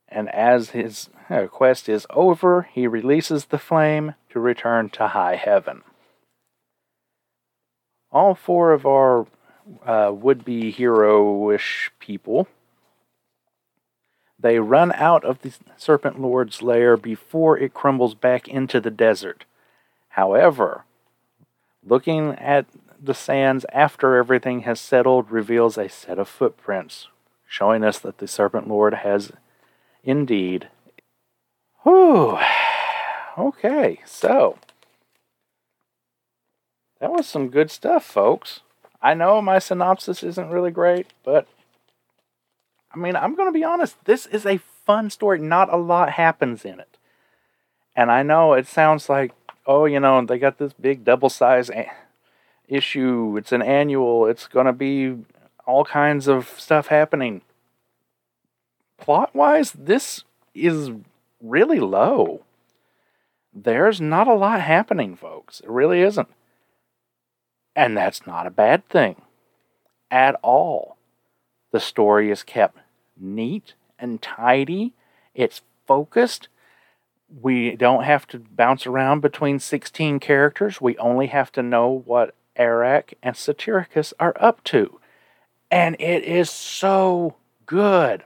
And 0.10 0.30
as 0.30 0.72
his 0.72 1.10
quest 1.52 1.88
is 1.88 2.08
over, 2.10 2.68
he 2.74 2.88
releases 2.88 3.46
the 3.46 3.60
flame 3.60 4.16
to 4.32 4.40
return 4.40 4.90
to 4.92 5.10
high 5.10 5.36
heaven. 5.36 5.84
all 8.12 8.36
four 8.36 8.72
of 8.74 8.86
our 8.86 9.28
uh, 9.86 10.12
would-be 10.14 10.72
hero-ish 10.72 11.92
people 12.00 12.48
they 14.40 14.60
run 14.60 14.92
out 14.94 15.26
of 15.26 15.42
the 15.42 15.52
serpent 15.76 16.20
lord's 16.20 16.62
lair 16.62 16.96
before 16.96 17.58
it 17.58 17.74
crumbles 17.74 18.16
back 18.16 18.48
into 18.48 18.80
the 18.80 18.92
desert 18.92 19.46
however 20.18 20.84
looking 21.86 22.32
at 22.34 22.66
the 23.02 23.14
sands 23.14 23.66
after 23.72 24.18
everything 24.18 24.62
has 24.62 24.80
settled 24.80 25.32
reveals 25.32 25.78
a 25.78 25.88
set 25.88 26.20
of 26.20 26.28
footprints 26.28 27.08
showing 27.48 27.84
us 27.84 28.00
that 28.00 28.18
the 28.18 28.28
serpent 28.28 28.68
lord 28.68 28.94
has 28.94 29.32
indeed 30.04 30.68
Whew. 31.88 32.38
Okay, 33.38 34.00
so 34.04 34.58
that 37.00 37.12
was 37.12 37.26
some 37.26 37.48
good 37.48 37.72
stuff, 37.72 38.04
folks. 38.04 38.60
I 39.02 39.14
know 39.14 39.42
my 39.42 39.58
synopsis 39.60 40.22
isn't 40.22 40.50
really 40.50 40.72
great, 40.72 41.08
but 41.24 41.48
I 42.94 42.98
mean, 42.98 43.16
I'm 43.16 43.36
going 43.36 43.48
to 43.48 43.58
be 43.58 43.64
honest. 43.64 44.04
This 44.04 44.26
is 44.26 44.46
a 44.46 44.58
fun 44.58 45.10
story. 45.10 45.40
Not 45.40 45.72
a 45.72 45.78
lot 45.78 46.12
happens 46.12 46.66
in 46.66 46.82
it. 46.82 46.98
And 47.96 48.12
I 48.12 48.22
know 48.22 48.52
it 48.52 48.68
sounds 48.68 49.08
like, 49.08 49.32
oh, 49.68 49.86
you 49.86 50.00
know, 50.00 50.26
they 50.26 50.40
got 50.40 50.58
this 50.58 50.74
big 50.74 51.04
double 51.04 51.30
size 51.30 51.70
a- 51.70 51.92
issue. 52.68 53.36
It's 53.38 53.52
an 53.52 53.62
annual. 53.62 54.26
It's 54.26 54.48
going 54.48 54.66
to 54.66 54.74
be 54.74 55.18
all 55.66 55.86
kinds 55.86 56.28
of 56.28 56.50
stuff 56.58 56.88
happening. 56.88 57.42
Plot 58.98 59.36
wise, 59.36 59.74
this 59.74 60.24
is 60.56 60.92
really 61.42 61.80
low. 61.80 62.44
There's 63.54 64.00
not 64.02 64.28
a 64.28 64.34
lot 64.34 64.62
happening, 64.62 65.16
folks. 65.16 65.60
It 65.60 65.70
really 65.70 66.02
isn't. 66.02 66.30
And 67.76 67.96
that's 67.96 68.26
not 68.26 68.48
a 68.48 68.52
bad 68.52 68.88
thing 68.90 69.22
at 70.10 70.36
all. 70.42 70.98
The 71.72 71.80
story 71.80 72.32
is 72.32 72.44
kept 72.44 72.80
neat 73.20 73.74
and 74.00 74.22
tidy, 74.22 74.94
it's 75.36 75.62
focused. 75.86 76.48
We 77.30 77.76
don't 77.76 78.04
have 78.04 78.26
to 78.28 78.40
bounce 78.40 78.88
around 78.88 79.22
between 79.22 79.60
16 79.60 80.20
characters. 80.20 80.80
We 80.80 80.98
only 80.98 81.28
have 81.28 81.52
to 81.54 81.64
know 81.64 82.04
what 82.06 82.34
Arak 82.56 83.14
and 83.22 83.36
Satyricus 83.36 84.14
are 84.20 84.36
up 84.40 84.64
to. 84.66 85.00
And 85.70 85.96
it 86.00 86.24
is 86.24 86.50
so 86.50 87.36
good. 87.66 88.24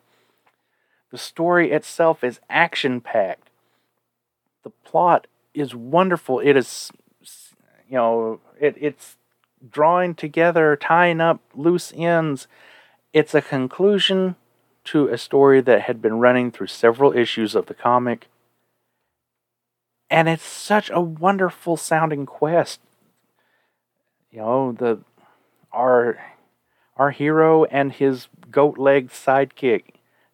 The 1.12 1.18
story 1.18 1.72
itself 1.72 2.24
is 2.24 2.40
action 2.50 3.02
packed. 3.02 3.50
The 4.64 4.70
plot 4.70 5.28
is 5.54 5.76
wonderful. 5.76 6.40
It 6.40 6.56
is, 6.56 6.92
you 7.90 7.96
know, 7.98 8.40
it, 8.60 8.76
it's 8.80 9.18
drawing 9.70 10.16
together, 10.16 10.76
tying 10.76 11.20
up 11.20 11.42
loose 11.54 11.92
ends. 11.96 12.48
It's 13.14 13.36
a 13.36 13.42
conclusion 13.42 14.36
to 14.86 15.08
a 15.08 15.18
story 15.18 15.62
that 15.62 15.82
had 15.82 16.02
been 16.02 16.20
running 16.20 16.52
through 16.52 16.68
several 16.68 17.14
issues 17.16 17.56
of 17.56 17.66
the 17.66 17.74
comic. 17.74 18.28
And 20.12 20.28
it's 20.28 20.44
such 20.44 20.90
a 20.90 21.00
wonderful 21.00 21.78
sounding 21.78 22.26
quest. 22.26 22.82
You 24.30 24.40
know, 24.40 24.72
the 24.74 25.00
our 25.72 26.20
our 26.98 27.12
hero 27.12 27.64
and 27.64 27.94
his 27.94 28.28
goat-legged 28.52 29.10
sidekick 29.10 29.84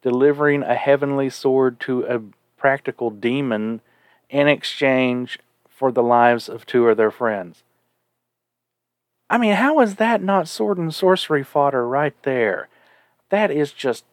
delivering 0.01 0.63
a 0.63 0.73
heavenly 0.73 1.29
sword 1.29 1.79
to 1.81 2.03
a 2.05 2.21
practical 2.59 3.11
demon 3.11 3.81
in 4.31 4.47
exchange 4.47 5.37
for 5.69 5.91
the 5.91 6.01
lives 6.01 6.49
of 6.49 6.65
two 6.65 6.87
of 6.87 6.97
their 6.97 7.11
friends. 7.11 7.61
I 9.29 9.37
mean, 9.37 9.53
how 9.53 9.79
is 9.81 9.95
that 9.95 10.23
not 10.23 10.47
sword 10.47 10.79
and 10.79 10.93
sorcery 10.93 11.43
fodder 11.43 11.87
right 11.87 12.15
there? 12.23 12.67
That 13.29 13.51
is 13.51 13.71
just 13.73 14.05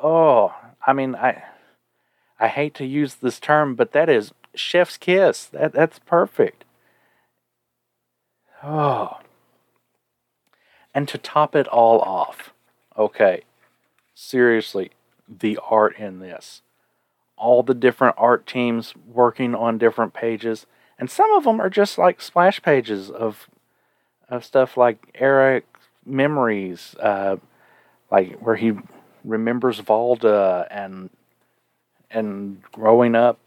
oh, 0.00 0.54
I 0.86 0.92
mean, 0.92 1.16
I 1.16 1.42
I 2.38 2.46
hate 2.46 2.74
to 2.74 2.86
use 2.86 3.16
this 3.16 3.40
term, 3.40 3.74
but 3.74 3.90
that 3.90 4.08
is 4.08 4.32
chef's 4.58 4.96
kiss. 4.96 5.46
That 5.46 5.72
that's 5.72 5.98
perfect. 6.00 6.64
Oh. 8.62 9.18
And 10.94 11.06
to 11.08 11.18
top 11.18 11.54
it 11.54 11.68
all 11.68 12.00
off, 12.00 12.52
okay, 12.96 13.42
seriously, 14.14 14.90
the 15.28 15.58
art 15.70 15.96
in 15.96 16.18
this. 16.18 16.62
All 17.36 17.62
the 17.62 17.74
different 17.74 18.16
art 18.18 18.46
teams 18.46 18.94
working 19.06 19.54
on 19.54 19.78
different 19.78 20.12
pages, 20.12 20.66
and 20.98 21.08
some 21.08 21.30
of 21.32 21.44
them 21.44 21.60
are 21.60 21.70
just 21.70 21.98
like 21.98 22.20
splash 22.20 22.60
pages 22.62 23.10
of 23.10 23.48
of 24.28 24.44
stuff 24.44 24.76
like 24.76 24.98
Arak 25.20 25.64
memories, 26.04 26.96
uh, 27.00 27.36
like 28.10 28.38
where 28.40 28.56
he 28.56 28.72
remembers 29.24 29.80
Valda 29.80 30.66
and 30.70 31.10
and 32.10 32.62
growing 32.72 33.14
up. 33.14 33.38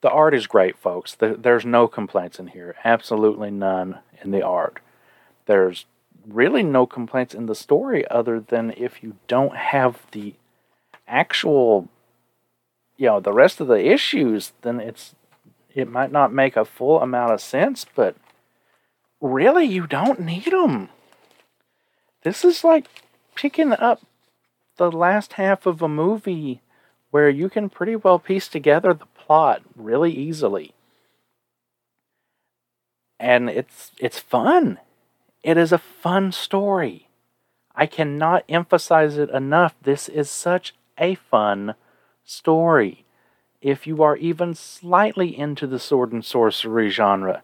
The 0.00 0.10
art 0.10 0.34
is 0.34 0.46
great, 0.46 0.78
folks. 0.78 1.16
There's 1.18 1.64
no 1.64 1.88
complaints 1.88 2.38
in 2.38 2.48
here. 2.48 2.76
Absolutely 2.84 3.50
none 3.50 3.98
in 4.22 4.30
the 4.30 4.42
art. 4.42 4.80
There's 5.46 5.86
really 6.26 6.62
no 6.62 6.86
complaints 6.86 7.34
in 7.34 7.46
the 7.46 7.54
story 7.54 8.06
other 8.08 8.38
than 8.38 8.74
if 8.76 9.02
you 9.02 9.16
don't 9.26 9.56
have 9.56 10.06
the 10.12 10.34
actual 11.06 11.88
you 12.96 13.06
know 13.06 13.18
the 13.18 13.32
rest 13.32 13.60
of 13.60 13.66
the 13.66 13.86
issues 13.86 14.52
then 14.60 14.78
it's 14.78 15.14
it 15.74 15.88
might 15.88 16.12
not 16.12 16.32
make 16.32 16.56
a 16.56 16.64
full 16.64 17.00
amount 17.00 17.32
of 17.32 17.40
sense 17.40 17.86
but 17.94 18.14
really 19.20 19.64
you 19.64 19.86
don't 19.86 20.20
need 20.20 20.52
them 20.52 20.90
this 22.24 22.44
is 22.44 22.62
like 22.62 22.86
picking 23.34 23.72
up 23.72 24.02
the 24.76 24.92
last 24.92 25.34
half 25.34 25.64
of 25.64 25.80
a 25.80 25.88
movie 25.88 26.60
where 27.10 27.30
you 27.30 27.48
can 27.48 27.70
pretty 27.70 27.96
well 27.96 28.18
piece 28.18 28.48
together 28.48 28.92
the 28.92 29.06
plot 29.28 29.62
really 29.76 30.12
easily 30.12 30.74
and 33.20 33.48
it's 33.48 33.92
it's 34.00 34.18
fun 34.18 34.78
it 35.42 35.56
is 35.56 35.72
a 35.72 35.78
fun 35.78 36.32
story. 36.32 37.08
I 37.74 37.86
cannot 37.86 38.44
emphasize 38.48 39.16
it 39.16 39.30
enough. 39.30 39.74
This 39.82 40.08
is 40.08 40.28
such 40.28 40.74
a 40.98 41.14
fun 41.14 41.74
story. 42.24 43.04
If 43.60 43.86
you 43.86 44.02
are 44.02 44.16
even 44.16 44.54
slightly 44.54 45.36
into 45.36 45.66
the 45.66 45.78
sword 45.78 46.12
and 46.12 46.24
sorcery 46.24 46.90
genre, 46.90 47.42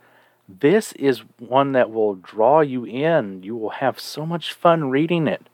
this 0.49 0.93
is 0.93 1.23
one 1.39 1.73
that 1.73 1.91
will 1.91 2.15
draw 2.15 2.61
you 2.61 2.85
in. 2.85 3.43
You 3.43 3.57
will 3.57 3.71
have 3.71 3.99
so 3.99 4.27
much 4.27 4.53
fun 4.53 4.91
reading 4.91 5.27
it 5.27 5.49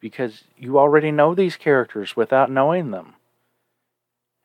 because 0.00 0.44
you 0.56 0.78
already 0.78 1.10
know 1.10 1.34
these 1.34 1.56
characters 1.56 2.14
without 2.16 2.50
knowing 2.50 2.90
them. 2.90 3.14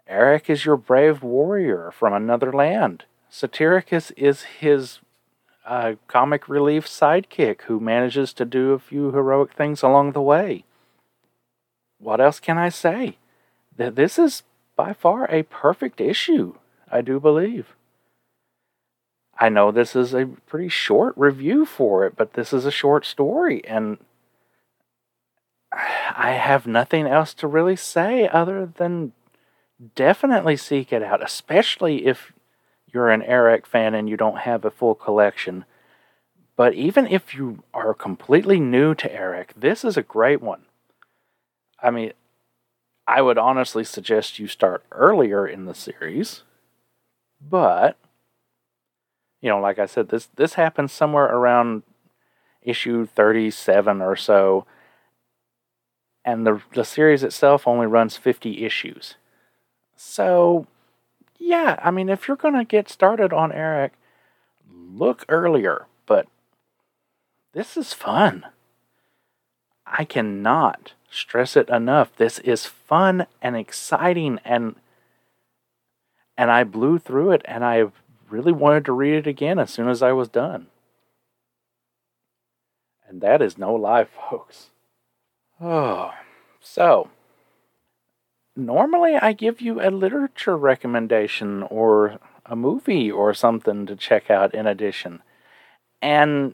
Arak 0.08 0.50
is 0.50 0.66
your 0.66 0.78
brave 0.78 1.24
warrior 1.24 1.92
from 1.92 2.14
another 2.14 2.52
land. 2.52 3.06
Satyricus 3.30 4.12
is 4.18 4.44
his 4.60 5.00
a 5.66 5.96
comic 6.08 6.50
relief 6.50 6.88
sidekick 6.88 7.62
who 7.64 7.80
manages 7.80 8.34
to 8.34 8.46
do 8.46 8.72
a 8.72 8.80
few 8.80 9.12
heroic 9.12 9.54
things 9.54 9.84
along 9.84 10.12
the 10.12 10.22
way. 10.22 10.66
What 12.00 12.20
else 12.20 12.40
can 12.40 12.58
I 12.58 12.70
say? 12.70 13.18
That 13.78 13.96
this 13.96 14.18
is 14.18 14.44
by 14.76 14.94
far 14.94 15.30
a 15.30 15.44
perfect 15.44 16.02
issue, 16.02 16.56
I 16.92 17.02
do 17.02 17.20
believe. 17.20 17.76
I 19.38 19.50
know 19.50 19.72
this 19.72 19.96
is 19.96 20.14
a 20.14 20.28
pretty 20.48 20.70
short 20.70 21.14
review 21.16 21.66
for 21.66 22.06
it, 22.06 22.16
but 22.16 22.34
this 22.34 22.54
is 22.54 22.66
a 22.66 22.72
short 22.72 23.06
story, 23.06 23.66
and 23.66 23.98
I 25.72 26.32
have 26.32 26.68
nothing 26.68 27.08
else 27.08 27.34
to 27.36 27.48
really 27.48 27.76
say 27.76 28.28
other 28.28 28.66
than 28.66 29.14
definitely 29.96 30.58
seek 30.58 30.94
it 30.94 31.04
out, 31.04 31.24
especially 31.24 32.06
if 32.06 32.32
you're 32.88 33.10
an 33.10 33.24
Arak 33.24 33.66
fan 33.66 33.94
and 33.94 34.10
you 34.10 34.18
don't 34.18 34.40
have 34.40 34.66
a 34.66 34.72
full 34.72 34.96
collection. 34.96 35.66
But 36.56 36.74
even 36.74 37.08
if 37.08 37.34
you 37.34 37.64
are 37.74 37.94
completely 37.94 38.60
new 38.60 38.94
to 38.96 39.14
Arak, 39.14 39.54
this 39.56 39.84
is 39.84 39.98
a 39.98 40.04
great 40.04 40.42
one. 40.42 40.64
I 41.82 41.90
mean, 41.90 42.14
I 43.08 43.22
would 43.22 43.38
honestly 43.38 43.84
suggest 43.84 44.40
you 44.40 44.48
start 44.48 44.84
earlier 44.92 45.48
in 45.48 45.66
the 45.66 45.74
series. 45.74 46.44
But 47.42 47.98
you 49.42 49.50
know, 49.50 49.60
like 49.60 49.80
I 49.80 49.88
said, 49.88 50.10
this 50.10 50.30
this 50.36 50.54
happens 50.54 50.92
somewhere 50.92 51.26
around 51.26 51.84
issue 52.62 53.08
37 53.08 54.02
or 54.02 54.16
so. 54.16 54.66
And 56.24 56.46
the 56.46 56.62
the 56.76 56.86
series 56.86 57.24
itself 57.24 57.68
only 57.68 57.88
runs 57.88 58.18
50 58.18 58.64
issues. 58.64 59.16
So 60.04 60.66
yeah, 61.38 61.80
I 61.82 61.92
mean, 61.92 62.10
if 62.10 62.28
you're 62.28 62.36
going 62.36 62.56
to 62.56 62.66
get 62.66 62.90
started 62.90 63.32
on 63.32 63.52
Arak, 63.52 63.94
look 64.68 65.24
earlier, 65.30 65.86
but 66.08 66.28
this 67.54 67.78
is 67.78 67.94
fun. 67.94 68.48
I 69.86 70.06
cannot 70.06 70.94
stress 71.10 71.56
it 71.56 71.70
enough. 71.70 72.16
This 72.16 72.40
is 72.40 72.66
fun 72.66 73.28
and 73.44 73.56
exciting 73.56 74.40
and 74.44 74.76
and 76.36 76.50
I 76.50 76.64
blew 76.64 76.98
through 76.98 77.32
it 77.32 77.44
and 77.46 77.64
I 77.64 77.86
really 78.28 78.52
wanted 78.52 78.86
to 78.86 78.94
read 78.94 79.14
it 79.14 79.28
again 79.28 79.60
as 79.60 79.70
soon 79.70 79.88
as 79.88 80.02
I 80.02 80.14
was 80.14 80.30
done. 80.30 80.68
And 83.08 83.22
that 83.22 83.42
is 83.42 83.58
no 83.58 83.76
lie, 83.76 84.06
folks. 84.30 84.72
Oh, 85.62 86.12
so 86.60 87.10
normally 88.66 89.16
I 89.16 89.34
give 89.34 89.62
you 89.62 89.82
a 89.82 89.90
literature 89.90 90.58
recommendation 90.58 91.64
or 91.64 92.20
a 92.46 92.56
movie 92.56 93.12
or 93.12 93.34
something 93.34 93.86
to 93.86 93.96
check 93.96 94.30
out 94.30 94.54
in 94.54 94.68
addition. 94.68 95.22
And 96.02 96.54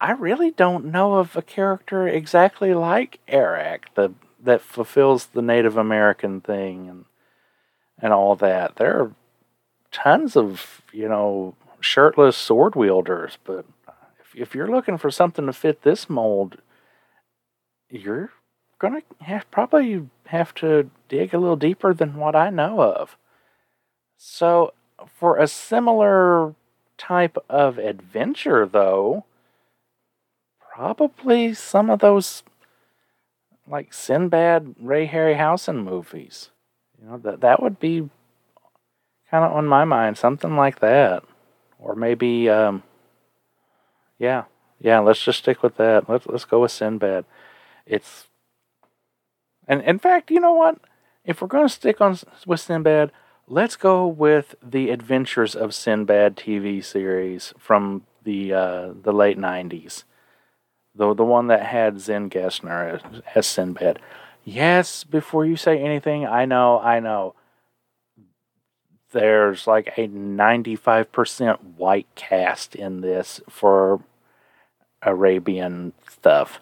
I 0.00 0.12
really 0.12 0.50
don't 0.50 0.86
know 0.86 1.14
of 1.14 1.36
a 1.36 1.42
character 1.42 2.06
exactly 2.06 2.74
like 2.74 3.20
Arak 3.28 3.94
the, 3.94 4.12
that 4.42 4.60
fulfills 4.60 5.26
the 5.26 5.42
Native 5.42 5.76
American 5.76 6.40
thing 6.40 6.88
and 6.88 7.04
and 7.98 8.12
all 8.12 8.36
that. 8.36 8.76
There 8.76 9.00
are 9.00 9.12
tons 9.92 10.36
of, 10.36 10.82
you 10.92 11.08
know, 11.08 11.54
shirtless 11.80 12.36
sword 12.36 12.74
wielders, 12.74 13.38
but 13.44 13.64
if, 14.20 14.34
if 14.34 14.54
you're 14.54 14.70
looking 14.70 14.98
for 14.98 15.10
something 15.10 15.46
to 15.46 15.52
fit 15.52 15.82
this 15.82 16.10
mold, 16.10 16.58
you're 17.88 18.30
gonna 18.88 19.02
have 19.20 19.50
probably 19.50 20.08
have 20.26 20.54
to 20.56 20.90
dig 21.08 21.34
a 21.34 21.38
little 21.38 21.56
deeper 21.56 21.92
than 21.94 22.16
what 22.16 22.36
I 22.36 22.50
know 22.50 22.80
of. 22.80 23.16
So, 24.16 24.72
for 25.06 25.36
a 25.36 25.46
similar 25.46 26.54
type 26.96 27.36
of 27.48 27.78
adventure, 27.78 28.66
though, 28.66 29.24
probably 30.58 31.54
some 31.54 31.90
of 31.90 32.00
those 32.00 32.42
like 33.66 33.92
Sinbad, 33.92 34.74
Ray 34.78 35.08
Harryhausen 35.08 35.84
movies. 35.84 36.50
You 37.00 37.08
know 37.08 37.18
that 37.18 37.40
that 37.40 37.62
would 37.62 37.80
be 37.80 38.08
kind 39.30 39.44
of 39.44 39.52
on 39.52 39.66
my 39.66 39.84
mind, 39.84 40.18
something 40.18 40.56
like 40.56 40.80
that, 40.80 41.24
or 41.78 41.94
maybe, 41.94 42.48
um, 42.48 42.82
yeah, 44.18 44.44
yeah. 44.80 45.00
Let's 45.00 45.22
just 45.22 45.40
stick 45.40 45.62
with 45.62 45.76
that. 45.76 46.08
Let's 46.08 46.26
let's 46.26 46.44
go 46.44 46.60
with 46.60 46.72
Sinbad. 46.72 47.24
It's 47.86 48.26
and 49.66 49.82
in 49.82 49.98
fact, 49.98 50.30
you 50.30 50.40
know 50.40 50.54
what? 50.54 50.78
If 51.24 51.40
we're 51.40 51.48
going 51.48 51.66
to 51.66 51.72
stick 51.72 52.00
on 52.00 52.18
with 52.46 52.60
Sinbad, 52.60 53.10
let's 53.48 53.76
go 53.76 54.06
with 54.06 54.54
the 54.62 54.90
Adventures 54.90 55.54
of 55.54 55.74
Sinbad 55.74 56.36
TV 56.36 56.84
series 56.84 57.54
from 57.58 58.02
the 58.22 58.52
uh, 58.52 58.92
the 59.02 59.12
late 59.12 59.38
'90s. 59.38 60.04
The 60.94 61.14
the 61.14 61.24
one 61.24 61.46
that 61.48 61.66
had 61.66 62.00
Zen 62.00 62.30
Gessner 62.30 62.94
as, 62.94 63.22
as 63.34 63.46
Sinbad. 63.46 64.00
Yes, 64.44 65.04
before 65.04 65.46
you 65.46 65.56
say 65.56 65.80
anything, 65.82 66.26
I 66.26 66.44
know, 66.44 66.78
I 66.78 67.00
know. 67.00 67.34
There's 69.12 69.66
like 69.66 69.94
a 69.96 70.08
95% 70.08 71.58
white 71.76 72.08
cast 72.14 72.74
in 72.74 73.00
this 73.00 73.40
for 73.48 74.02
Arabian 75.02 75.92
stuff. 76.10 76.60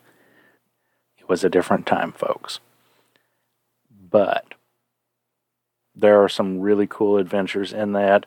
It 1.19 1.29
was 1.29 1.43
a 1.43 1.49
different 1.49 1.87
time, 1.87 2.13
folks. 2.13 2.61
But 4.13 4.55
there 5.97 6.23
are 6.23 6.29
some 6.29 6.61
really 6.61 6.87
cool 6.87 7.17
adventures 7.17 7.73
in 7.73 7.93
that, 7.93 8.27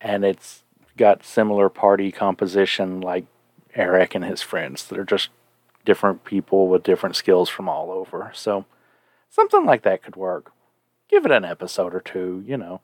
and 0.00 0.24
it's 0.24 0.62
got 0.96 1.24
similar 1.24 1.68
party 1.68 2.10
composition 2.10 3.00
like 3.00 3.26
Arak 3.76 4.14
and 4.14 4.24
his 4.24 4.40
friends. 4.40 4.84
They're 4.86 5.04
just 5.04 5.28
different 5.84 6.24
people 6.24 6.68
with 6.68 6.82
different 6.82 7.16
skills 7.16 7.48
from 7.48 7.68
all 7.68 7.90
over. 7.90 8.30
So 8.34 8.64
something 9.28 9.64
like 9.64 9.82
that 9.82 10.02
could 10.02 10.16
work. 10.16 10.52
Give 11.08 11.26
it 11.26 11.32
an 11.32 11.44
episode 11.44 11.94
or 11.94 12.00
two, 12.00 12.42
you 12.46 12.56
know, 12.56 12.80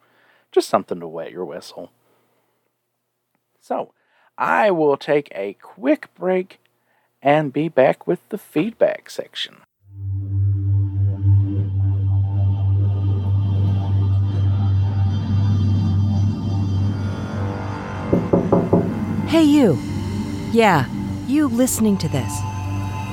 just 0.53 0.69
something 0.69 1.01
to 1.01 1.09
wet 1.09 1.33
your 1.33 1.45
whistle. 1.45 1.91
So 3.61 3.93
I 4.37 4.71
will 4.71 4.97
take 4.97 5.29
a 5.35 5.55
quick 5.55 6.09
break 6.15 6.61
and 7.23 7.53
be 7.53 7.69
back 7.69 8.07
with 8.07 8.21
the 8.29 8.39
feedback 8.39 9.11
section. 9.11 9.59
Hey, 19.29 19.43
you. 19.43 19.79
Yeah, 20.53 20.87
you 21.27 21.49
listening 21.49 21.99
to 21.99 22.09
this. 22.09 22.41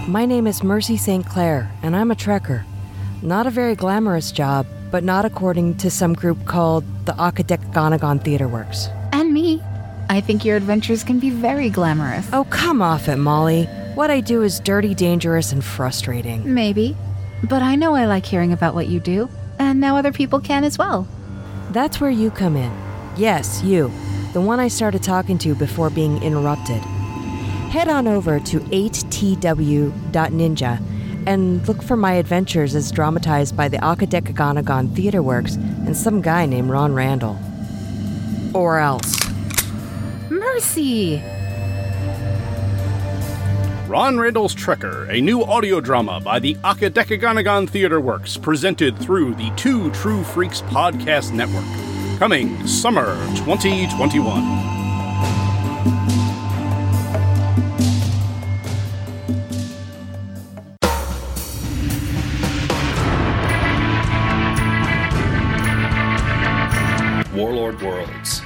My 0.08 0.26
name 0.26 0.48
is 0.48 0.64
Mercy 0.64 0.96
St. 0.96 1.26
Clair, 1.26 1.70
and 1.84 1.94
I'm 1.94 2.10
a 2.10 2.16
trekker. 2.16 2.64
Not 3.22 3.48
a 3.48 3.50
very 3.50 3.76
glamorous 3.76 4.32
job, 4.32 4.66
but 4.92 5.04
not 5.04 5.26
according 5.26 5.76
to 5.80 5.92
some 5.92 6.14
group 6.14 6.46
called 6.46 6.86
the 7.06 7.12
Akadekgonagon 7.12 8.24
Theater 8.24 8.48
Works. 8.48 8.88
And 9.12 9.34
me. 9.34 9.62
I 10.08 10.22
think 10.22 10.46
your 10.46 10.56
adventures 10.56 11.04
can 11.04 11.20
be 11.20 11.32
very 11.32 11.70
glamorous. 11.70 12.30
Oh, 12.32 12.46
come 12.46 12.82
off 12.82 13.10
it, 13.10 13.18
Molly. 13.18 13.66
What 13.96 14.10
I 14.10 14.22
do 14.22 14.42
is 14.42 14.62
dirty, 14.62 14.96
dangerous, 14.96 15.52
and 15.52 15.62
frustrating. 15.62 16.54
Maybe. 16.54 16.96
But 17.44 17.62
I 17.62 17.76
know 17.76 17.94
I 17.94 18.06
like 18.06 18.26
hearing 18.26 18.54
about 18.54 18.74
what 18.74 18.88
you 18.88 19.02
do, 19.02 19.28
and 19.60 19.82
now 19.82 19.98
other 19.98 20.14
people 20.14 20.40
can 20.40 20.64
as 20.64 20.78
well. 20.78 21.10
That's 21.72 22.00
where 22.00 22.10
you 22.10 22.32
come 22.32 22.56
in. 22.56 22.72
Yes, 23.18 23.62
you. 23.66 23.92
The 24.36 24.42
one 24.42 24.60
I 24.60 24.68
started 24.68 25.02
talking 25.02 25.38
to 25.38 25.56
before 25.56 25.90
being 25.90 26.22
interrupted. 26.22 26.82
Head 27.72 27.88
on 27.88 28.06
over 28.06 28.38
to 28.42 28.60
8tw.ninja 28.60 29.94
and 31.26 31.66
look 31.70 31.82
for 31.82 31.96
my 31.96 32.12
adventures 32.16 32.76
as 32.76 32.92
dramatized 32.92 33.56
by 33.56 33.70
the 33.70 33.78
Akadekgonagon 33.78 34.94
Theater 34.94 35.24
Works 35.24 35.56
and 35.56 35.96
some 35.96 36.22
guy 36.22 36.46
named 36.46 36.70
Ron 36.70 36.94
Randall. 36.94 37.40
Or 38.54 38.78
else. 38.78 39.18
Mercy! 40.30 41.24
Ron 43.88 44.20
Randall's 44.20 44.54
Trekker, 44.54 45.08
a 45.10 45.22
new 45.22 45.46
audio 45.46 45.80
drama 45.80 46.20
by 46.20 46.40
the 46.40 46.56
Akadekgonagon 46.56 47.70
Theater 47.70 48.02
Works, 48.02 48.36
presented 48.36 49.00
through 49.00 49.36
the 49.36 49.50
Two 49.56 49.92
True 49.92 50.26
Freaks 50.26 50.62
Podcast 50.64 51.32
Network. 51.32 51.95
Coming 52.18 52.66
summer 52.66 53.14
2021. 53.36 54.16
Warlord 67.36 67.82
Worlds, 67.82 68.42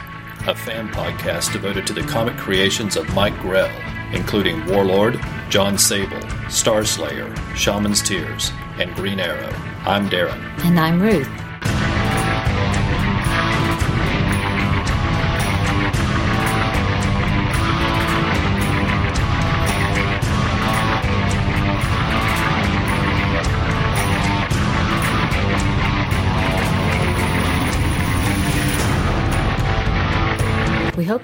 a 0.47 0.55
fan 0.55 0.89
podcast 0.89 1.53
devoted 1.53 1.85
to 1.85 1.93
the 1.93 2.01
comic 2.01 2.35
creations 2.37 2.97
of 2.97 3.07
Mike 3.13 3.37
Grell, 3.39 3.69
including 4.11 4.65
Warlord, 4.65 5.19
John 5.49 5.77
Sable, 5.77 6.17
Starslayer, 6.47 7.35
Shaman's 7.55 8.01
Tears, 8.01 8.51
and 8.79 8.95
Green 8.95 9.19
Arrow. 9.19 9.53
I'm 9.85 10.09
Darren. 10.09 10.41
And 10.65 10.79
I'm 10.79 10.99
Ruth. 10.99 11.29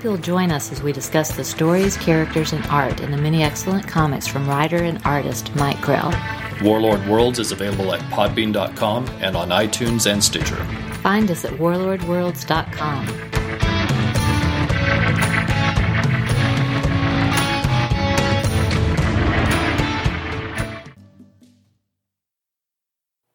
You'll 0.05 0.17
join 0.17 0.51
us 0.51 0.71
as 0.71 0.83
we 0.83 0.93
discuss 0.93 1.35
the 1.35 1.43
stories, 1.43 1.97
characters, 1.97 2.53
and 2.53 2.63
art 2.67 3.01
in 3.01 3.09
the 3.09 3.17
many 3.17 3.41
excellent 3.41 3.87
comics 3.87 4.27
from 4.27 4.47
writer 4.47 4.77
and 4.77 5.01
artist 5.03 5.53
Mike 5.55 5.81
Grell. 5.81 6.13
Warlord 6.61 7.05
Worlds 7.07 7.39
is 7.39 7.51
available 7.51 7.91
at 7.91 7.99
podbean.com 8.11 9.07
and 9.19 9.35
on 9.35 9.49
iTunes 9.49 10.09
and 10.09 10.23
Stitcher. 10.23 10.63
Find 11.01 11.31
us 11.31 11.43
at 11.43 11.53
warlordworlds.com. 11.53 13.31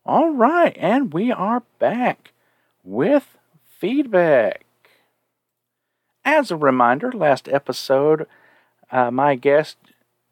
All 0.04 0.30
right, 0.30 0.76
and 0.78 1.12
we 1.12 1.32
are 1.32 1.64
back 1.80 2.32
with 2.84 3.36
feedback. 3.80 4.64
As 6.24 6.50
a 6.50 6.56
reminder, 6.56 7.10
last 7.12 7.48
episode, 7.48 8.26
uh, 8.90 9.10
my 9.10 9.34
guest 9.34 9.76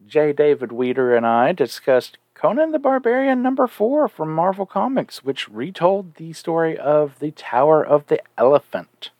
J. 0.07 0.33
David 0.33 0.71
Weeder 0.71 1.15
and 1.17 1.27
I 1.27 1.53
discussed 1.53 2.19
Conan 2.35 2.73
the 2.73 2.79
Barbarian 2.79 3.43
number 3.43 3.67
four 3.67 4.07
from 4.07 4.33
Marvel 4.33 4.67
Comics, 4.67 5.25
which 5.25 5.49
retold 5.49 6.15
the 6.15 6.33
story 6.33 6.79
of 6.79 7.19
the 7.19 7.31
Tower 7.33 7.85
of 7.85 8.07
the 8.07 8.23
Elephant. 8.37 9.11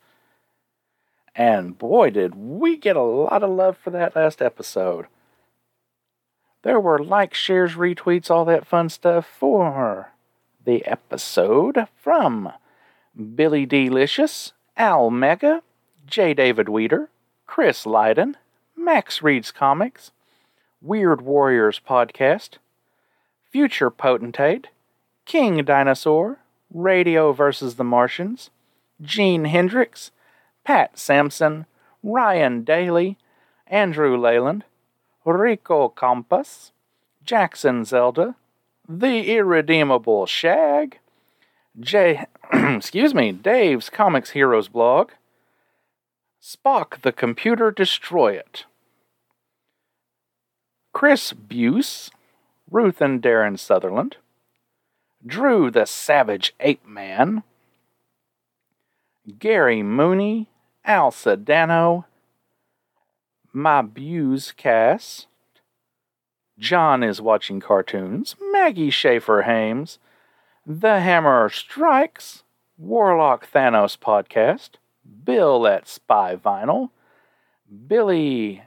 And 1.35 1.77
boy, 1.77 2.11
did 2.11 2.35
we 2.35 2.77
get 2.77 2.95
a 2.95 3.01
lot 3.01 3.43
of 3.43 3.49
love 3.49 3.77
for 3.77 3.89
that 3.89 4.15
last 4.15 4.41
episode. 4.41 5.07
There 6.63 6.79
were 6.79 6.99
likes, 6.99 7.37
shares, 7.37 7.75
retweets, 7.75 8.29
all 8.29 8.45
that 8.45 8.67
fun 8.67 8.89
stuff 8.89 9.25
for 9.25 10.11
the 10.65 10.85
episode 10.85 11.87
from 11.95 12.51
Billy 13.35 13.65
Delicious, 13.65 14.53
Al 14.77 15.09
Mega, 15.09 15.61
J. 16.09 16.33
David 16.33 16.67
Weeder, 16.69 17.09
Chris 17.45 17.85
Lydon, 17.85 18.35
Max 18.75 19.21
Reads 19.21 19.51
Comics, 19.51 20.11
Weird 20.81 21.21
Warriors 21.21 21.79
podcast, 21.79 22.57
Future 23.51 23.91
Potentate, 23.91 24.67
King 25.25 25.63
Dinosaur, 25.63 26.39
Radio 26.73 27.31
versus 27.31 27.75
the 27.75 27.83
Martians, 27.83 28.49
Gene 29.01 29.45
Hendricks, 29.45 30.11
Pat 30.63 30.97
Sampson, 30.97 31.65
Ryan 32.01 32.63
Daly, 32.63 33.17
Andrew 33.67 34.17
Leyland, 34.17 34.63
Rico 35.25 35.89
Campos, 35.89 36.71
Jackson 37.23 37.85
Zelda, 37.85 38.35
The 38.87 39.35
Irredeemable 39.35 40.25
Shag, 40.25 40.97
J 41.79 42.25
excuse 42.53 43.13
me, 43.13 43.31
Dave's 43.31 43.91
Comics 43.91 44.31
Heroes 44.31 44.67
blog, 44.67 45.11
Spock 46.41 47.01
the 47.01 47.11
Computer 47.11 47.69
Destroy 47.69 48.33
It, 48.33 48.63
Chris 50.93 51.33
Buse, 51.33 52.11
Ruth 52.71 53.01
and 53.01 53.21
Darren 53.21 53.59
Sutherland, 53.59 54.15
Drew 55.25 55.69
the 55.69 55.85
Savage 55.85 56.55
Ape 56.61 56.87
Man, 56.87 57.43
Gary 59.37 59.83
Mooney, 59.83 60.47
Al 60.85 61.11
Sedano, 61.11 62.05
My 63.51 63.81
Buse 63.81 64.53
Cast, 64.53 65.27
John 66.57 67.03
is 67.03 67.21
watching 67.21 67.59
cartoons, 67.59 68.37
Maggie 68.53 68.89
Schaefer 68.89 69.41
Hames, 69.41 69.99
The 70.65 71.01
Hammer 71.01 71.49
Strikes, 71.49 72.43
Warlock 72.77 73.51
Thanos 73.51 73.97
Podcast, 73.97 74.78
Bill 75.23 75.67
at 75.67 75.87
Spy 75.87 76.35
Vinyl, 76.35 76.89
Billy 77.87 78.63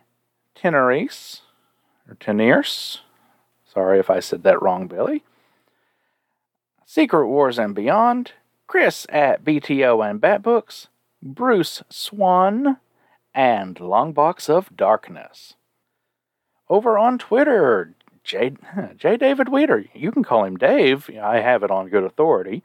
Tenerice, 0.55 1.41
or 2.09 2.15
Tenierce, 2.17 3.01
sorry 3.65 3.99
if 3.99 4.11
I 4.11 4.21
said 4.21 4.43
that 4.43 4.63
wrong, 4.63 4.87
Billy, 4.87 5.23
Secret 6.85 7.27
Wars 7.27 7.59
and 7.59 7.75
Beyond, 7.75 8.33
Chris 8.67 9.07
at 9.09 9.45
BTO 9.45 10.09
and 10.09 10.21
Batbooks, 10.21 10.89
Bruce 11.23 11.83
Swan, 11.89 12.79
and 13.35 13.77
Longbox 13.77 14.49
of 14.49 14.77
Darkness. 14.77 15.55
Over 16.69 16.99
on 16.99 17.19
Twitter, 17.19 17.95
J. 18.25 18.55
J. 18.97 19.17
David 19.17 19.49
Weeder, 19.49 19.85
you 19.95 20.13
can 20.13 20.23
call 20.23 20.45
him 20.45 20.57
Dave, 20.57 21.11
I 21.21 21.41
have 21.41 21.63
it 21.63 21.71
on 21.71 21.89
good 21.89 22.05
authority, 22.05 22.63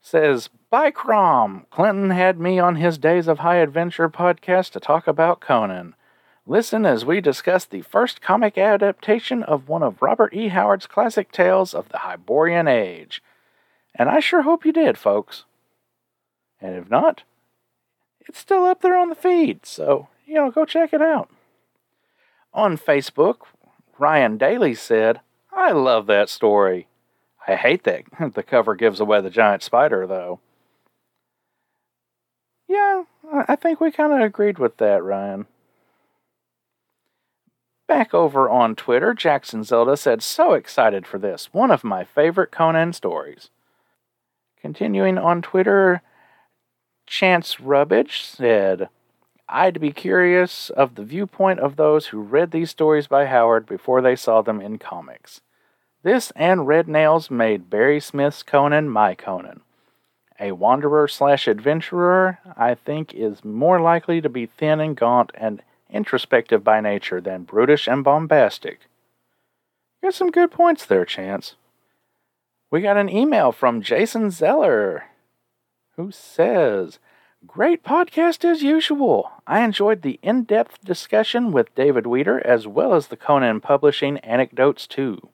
says, 0.00 0.48
By 0.70 0.90
Crom, 0.90 1.66
Clinton 1.70 2.10
had 2.10 2.38
me 2.38 2.58
on 2.58 2.76
his 2.76 2.98
Days 2.98 3.28
of 3.28 3.40
High 3.40 3.56
Adventure 3.56 4.08
podcast 4.08 4.70
to 4.72 4.80
talk 4.80 5.06
about 5.06 5.40
Conan. 5.40 5.94
Listen 6.46 6.86
as 6.86 7.04
we 7.04 7.20
discuss 7.20 7.64
the 7.64 7.82
first 7.82 8.20
comic 8.22 8.56
adaptation 8.56 9.42
of 9.42 9.68
one 9.68 9.82
of 9.82 10.00
Robert 10.00 10.32
E. 10.32 10.48
Howard's 10.48 10.86
classic 10.86 11.30
tales 11.30 11.74
of 11.74 11.90
the 11.90 11.98
Hyborian 11.98 12.66
Age. 12.66 13.22
And 13.94 14.08
I 14.08 14.20
sure 14.20 14.42
hope 14.42 14.64
you 14.64 14.72
did, 14.72 14.96
folks. 14.96 15.44
And 16.60 16.74
if 16.74 16.88
not, 16.88 17.22
it's 18.20 18.38
still 18.38 18.64
up 18.64 18.80
there 18.80 18.96
on 18.96 19.08
the 19.08 19.14
feed, 19.14 19.66
so, 19.66 20.08
you 20.26 20.34
know, 20.34 20.50
go 20.50 20.64
check 20.64 20.92
it 20.92 21.02
out. 21.02 21.30
On 22.54 22.76
Facebook, 22.76 23.40
Ryan 23.98 24.38
Daly 24.38 24.74
said, 24.74 25.20
I 25.52 25.72
love 25.72 26.06
that 26.06 26.28
story. 26.28 26.86
I 27.48 27.56
hate 27.56 27.84
that 27.84 28.04
the 28.34 28.42
cover 28.42 28.74
gives 28.74 29.00
away 29.00 29.20
the 29.22 29.30
giant 29.30 29.62
spider, 29.62 30.06
though. 30.06 30.40
Yeah, 32.68 33.04
I 33.48 33.56
think 33.56 33.80
we 33.80 33.90
kind 33.90 34.12
of 34.12 34.20
agreed 34.20 34.58
with 34.58 34.76
that, 34.76 35.02
Ryan. 35.02 35.46
Back 37.86 38.12
over 38.12 38.50
on 38.50 38.76
Twitter, 38.76 39.14
Jackson 39.14 39.64
Zelda 39.64 39.96
said, 39.96 40.22
So 40.22 40.52
excited 40.52 41.06
for 41.06 41.18
this. 41.18 41.48
One 41.54 41.70
of 41.70 41.82
my 41.82 42.04
favorite 42.04 42.50
Conan 42.50 42.92
stories. 42.92 43.48
Continuing 44.60 45.16
on 45.16 45.40
Twitter, 45.40 46.02
Chance 47.06 47.58
Rubbage 47.58 48.22
said, 48.22 48.90
I'd 49.48 49.80
be 49.80 49.92
curious 49.92 50.68
of 50.68 50.94
the 50.94 51.04
viewpoint 51.04 51.60
of 51.60 51.76
those 51.76 52.08
who 52.08 52.20
read 52.20 52.50
these 52.50 52.68
stories 52.68 53.06
by 53.06 53.24
Howard 53.24 53.64
before 53.64 54.02
they 54.02 54.14
saw 54.14 54.42
them 54.42 54.60
in 54.60 54.78
comics. 54.78 55.40
This 56.02 56.30
and 56.36 56.66
Red 56.66 56.86
Nails 56.86 57.30
made 57.30 57.70
Barry 57.70 57.98
Smith's 57.98 58.44
Conan 58.44 58.88
my 58.88 59.14
Conan. 59.14 59.62
A 60.38 60.52
wanderer 60.52 61.08
slash 61.08 61.48
adventurer, 61.48 62.38
I 62.56 62.76
think, 62.76 63.12
is 63.12 63.44
more 63.44 63.80
likely 63.80 64.20
to 64.20 64.28
be 64.28 64.46
thin 64.46 64.78
and 64.78 64.96
gaunt 64.96 65.32
and 65.34 65.60
introspective 65.90 66.62
by 66.62 66.80
nature 66.80 67.20
than 67.20 67.42
brutish 67.42 67.88
and 67.88 68.04
bombastic. 68.04 68.80
Got 70.00 70.14
some 70.14 70.30
good 70.30 70.52
points 70.52 70.86
there, 70.86 71.04
Chance. 71.04 71.56
We 72.70 72.82
got 72.82 72.96
an 72.96 73.08
email 73.08 73.50
from 73.50 73.82
Jason 73.82 74.30
Zeller 74.30 75.06
who 75.96 76.12
says, 76.12 77.00
Great 77.44 77.82
podcast 77.82 78.44
as 78.44 78.62
usual. 78.62 79.32
I 79.48 79.64
enjoyed 79.64 80.02
the 80.02 80.20
in 80.22 80.44
depth 80.44 80.84
discussion 80.84 81.50
with 81.50 81.74
David 81.74 82.06
Weeder 82.06 82.40
as 82.46 82.68
well 82.68 82.94
as 82.94 83.08
the 83.08 83.16
Conan 83.16 83.60
Publishing 83.60 84.18
anecdotes 84.18 84.86
too. 84.86 85.28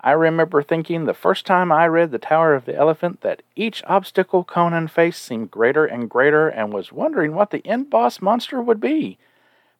I 0.00 0.12
remember 0.12 0.62
thinking 0.62 1.04
the 1.04 1.14
first 1.14 1.44
time 1.44 1.72
I 1.72 1.86
read 1.88 2.12
The 2.12 2.18
Tower 2.18 2.54
of 2.54 2.66
the 2.66 2.76
Elephant 2.76 3.20
that 3.22 3.42
each 3.56 3.82
obstacle 3.86 4.44
Conan 4.44 4.86
faced 4.88 5.22
seemed 5.22 5.50
greater 5.50 5.84
and 5.86 6.08
greater 6.08 6.48
and 6.48 6.72
was 6.72 6.92
wondering 6.92 7.34
what 7.34 7.50
the 7.50 7.66
end 7.66 7.90
boss 7.90 8.20
monster 8.20 8.62
would 8.62 8.80
be. 8.80 9.18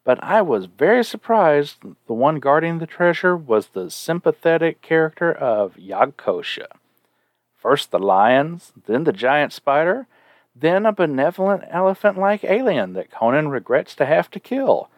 But 0.02 0.22
I 0.22 0.42
was 0.42 0.66
very 0.66 1.04
surprised 1.04 1.76
the 2.06 2.14
one 2.14 2.40
guarding 2.40 2.78
the 2.78 2.86
treasure 2.86 3.36
was 3.36 3.68
the 3.68 3.90
sympathetic 3.90 4.82
character 4.82 5.30
of 5.30 5.76
Yagkosha. 5.76 6.66
First 7.56 7.90
the 7.90 7.98
lions, 7.98 8.72
then 8.86 9.04
the 9.04 9.12
giant 9.12 9.52
spider, 9.52 10.06
then 10.56 10.84
a 10.84 10.92
benevolent 10.92 11.62
elephant 11.70 12.18
like 12.18 12.42
alien 12.42 12.94
that 12.94 13.10
Conan 13.10 13.48
regrets 13.48 13.94
to 13.96 14.06
have 14.06 14.30
to 14.32 14.40
kill. 14.40 14.88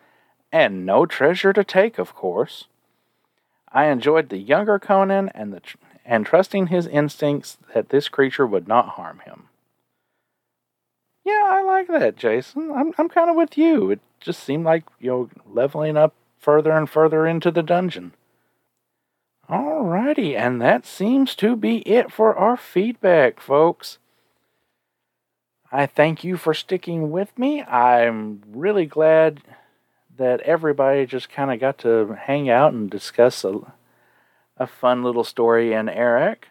And 0.51 0.87
no 0.87 1.05
treasure 1.05 1.53
to 1.53 1.65
take, 1.65 1.99
of 1.99 2.15
course. 2.15 2.67
I 3.73 3.87
enjoyed 3.87 4.29
the 4.29 4.39
younger 4.39 4.79
Conan 4.79 5.31
and, 5.35 5.53
the, 5.53 5.61
and 6.05 6.27
trusting 6.27 6.69
his 6.69 6.87
instincts 6.87 7.59
that 7.75 7.91
this 7.91 8.09
creature 8.09 8.47
would 8.47 8.67
not 8.67 8.91
harm 8.91 9.21
him. 9.25 9.45
Yeah, 11.25 11.43
I 11.45 11.63
like 11.63 11.89
that, 11.89 12.17
Jason. 12.17 12.73
I'm, 12.73 12.93
I'm 12.99 13.09
kind 13.09 13.31
of 13.31 13.37
with 13.37 13.57
you. 13.57 13.91
It 13.91 14.01
just 14.21 14.43
seemed 14.43 14.65
like, 14.65 14.85
you 14.99 15.11
know, 15.11 15.31
leveling 15.47 15.97
up 15.97 16.15
further 16.39 16.73
and 16.73 16.89
further 16.89 17.27
into 17.27 17.51
the 17.51 17.63
dungeon. 17.63 18.13
Alrighty, 19.49 20.37
and 20.37 20.61
that 20.63 20.87
seems 20.87 21.35
to 21.37 21.57
be 21.57 21.79
it 21.79 22.13
for 22.13 22.35
our 22.37 22.57
feedback, 22.57 23.41
folks. 23.41 23.99
I 25.73 25.87
thank 25.87 26.25
you 26.25 26.37
for 26.37 26.55
sticking 26.55 27.11
with 27.11 27.37
me. 27.39 27.63
I'm 27.63 28.43
really 28.49 28.87
glad 28.87 29.43
that 30.21 30.41
everybody 30.43 31.07
just 31.07 31.31
kind 31.31 31.51
of 31.51 31.59
got 31.59 31.79
to 31.79 32.15
hang 32.27 32.51
out 32.51 32.75
and 32.75 32.91
discuss 32.91 33.43
a, 33.43 33.59
a 34.59 34.67
fun 34.67 35.03
little 35.03 35.25
story 35.25 35.73
in 35.73 35.89
Arak. 35.89 36.49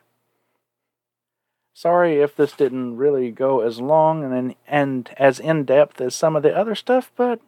Sorry 1.72 2.20
if 2.20 2.36
this 2.36 2.54
didn't 2.54 2.98
really 2.98 3.30
go 3.30 3.60
as 3.60 3.80
long 3.80 4.24
and 4.24 4.56
and 4.68 5.12
as 5.18 5.40
in 5.40 5.66
depth 5.66 6.02
as 6.02 6.16
some 6.16 6.36
of 6.36 6.42
the 6.42 6.54
other 6.54 6.74
stuff, 6.74 7.12
but 7.16 7.42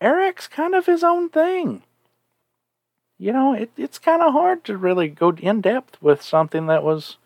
Arak's 0.00 0.48
kind 0.48 0.74
of 0.74 0.86
his 0.86 1.04
own 1.04 1.28
thing. 1.28 1.82
You 3.18 3.34
know, 3.34 3.52
it, 3.52 3.70
it's 3.76 3.98
kind 3.98 4.22
of 4.22 4.32
hard 4.32 4.64
to 4.64 4.78
really 4.78 5.08
go 5.08 5.32
in 5.32 5.60
depth 5.60 6.00
with 6.00 6.22
something 6.22 6.66
that 6.68 6.82
was 6.82 7.18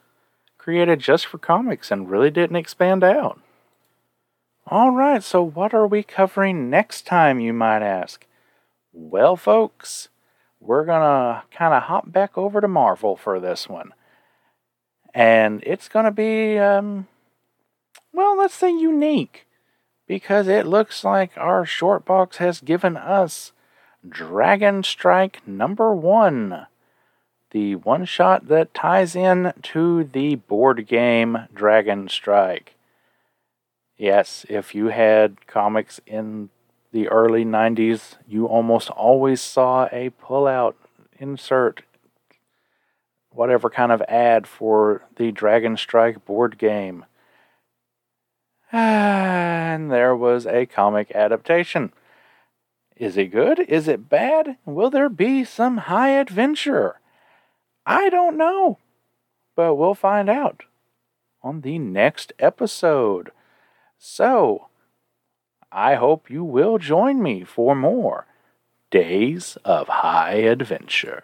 created 0.59 0.99
just 0.99 1.27
for 1.27 1.39
comics 1.39 1.93
and 1.93 2.11
really 2.11 2.33
didn't 2.33 2.57
expand 2.57 3.05
out. 3.05 3.41
All 4.69 4.91
right, 4.91 5.23
so 5.23 5.45
what 5.45 5.73
are 5.75 5.87
we 5.87 6.03
covering 6.03 6.69
next 6.69 7.07
time, 7.07 7.39
you 7.39 7.53
might 7.53 7.83
ask? 7.83 8.27
Well, 8.93 9.37
folks, 9.37 10.09
we're 10.59 10.85
going 10.85 11.03
to 11.03 11.45
kind 11.57 11.73
of 11.73 11.85
hop 11.85 12.11
back 12.11 12.37
over 12.37 12.61
to 12.61 12.67
Marvel 12.67 13.15
for 13.15 13.39
this 13.39 13.69
one. 13.69 13.95
And 15.15 15.63
it's 15.65 15.89
going 15.89 16.07
to 16.07 16.11
be, 16.11 16.59
um, 16.59 17.07
well, 18.13 18.37
let's 18.37 18.55
say 18.55 18.71
unique, 18.73 19.47
because 20.09 20.49
it 20.49 20.67
looks 20.67 21.05
like 21.05 21.31
our 21.37 21.65
short 21.65 22.05
box 22.05 22.39
has 22.39 22.61
given 22.61 22.97
us 22.97 23.53
Dragon 24.09 24.83
Strike 24.83 25.47
number 25.47 25.95
one, 25.95 26.67
the 27.53 27.77
one 27.77 28.05
shot 28.05 28.49
that 28.49 28.75
ties 28.75 29.15
in 29.15 29.53
to 29.63 30.03
the 30.03 30.35
board 30.35 30.89
game 30.89 31.47
Dragon 31.55 32.09
Strike. 32.09 32.76
Yes, 33.97 34.45
if 34.49 34.75
you 34.75 34.89
had 34.89 35.47
comics 35.47 36.01
in 36.07 36.51
the 36.93 37.09
early 37.09 37.45
90s, 37.45 38.17
you 38.29 38.47
almost 38.47 38.91
always 38.91 39.41
saw 39.41 39.87
a 39.91 40.11
pullout 40.23 40.75
insert, 41.19 41.83
whatever 43.31 43.71
kind 43.71 43.93
of 43.93 44.03
ad 44.03 44.47
for 44.47 45.03
the 45.17 45.33
Dragon 45.33 45.77
Strike 45.77 46.25
board 46.27 46.59
game. 46.59 47.07
And 48.71 49.91
there 49.91 50.15
was 50.15 50.47
a 50.47 50.67
comic 50.67 51.11
adaptation. 51.15 51.93
Is 52.97 53.17
it 53.17 53.27
good? 53.27 53.61
Is 53.61 53.89
it 53.89 54.09
bad? 54.09 54.57
Will 54.65 54.91
there 54.91 55.09
be 55.09 55.45
some 55.45 55.79
high 55.79 56.11
adventure? 56.11 57.01
I 57.87 58.11
don't 58.11 58.37
know, 58.37 58.79
but 59.55 59.77
we'll 59.77 59.95
find 59.95 60.29
out 60.29 60.65
on 61.43 61.61
the 61.61 61.79
next 61.79 62.33
episode. 62.39 63.31
So, 63.99 64.69
I 65.73 65.95
hope 65.95 66.31
you 66.31 66.45
will 66.45 66.79
join 66.79 67.23
me 67.23 67.45
for 67.45 67.75
more 67.75 68.27
Days 68.91 69.57
of 69.65 69.89
High 69.89 70.35
Adventure. 70.35 71.21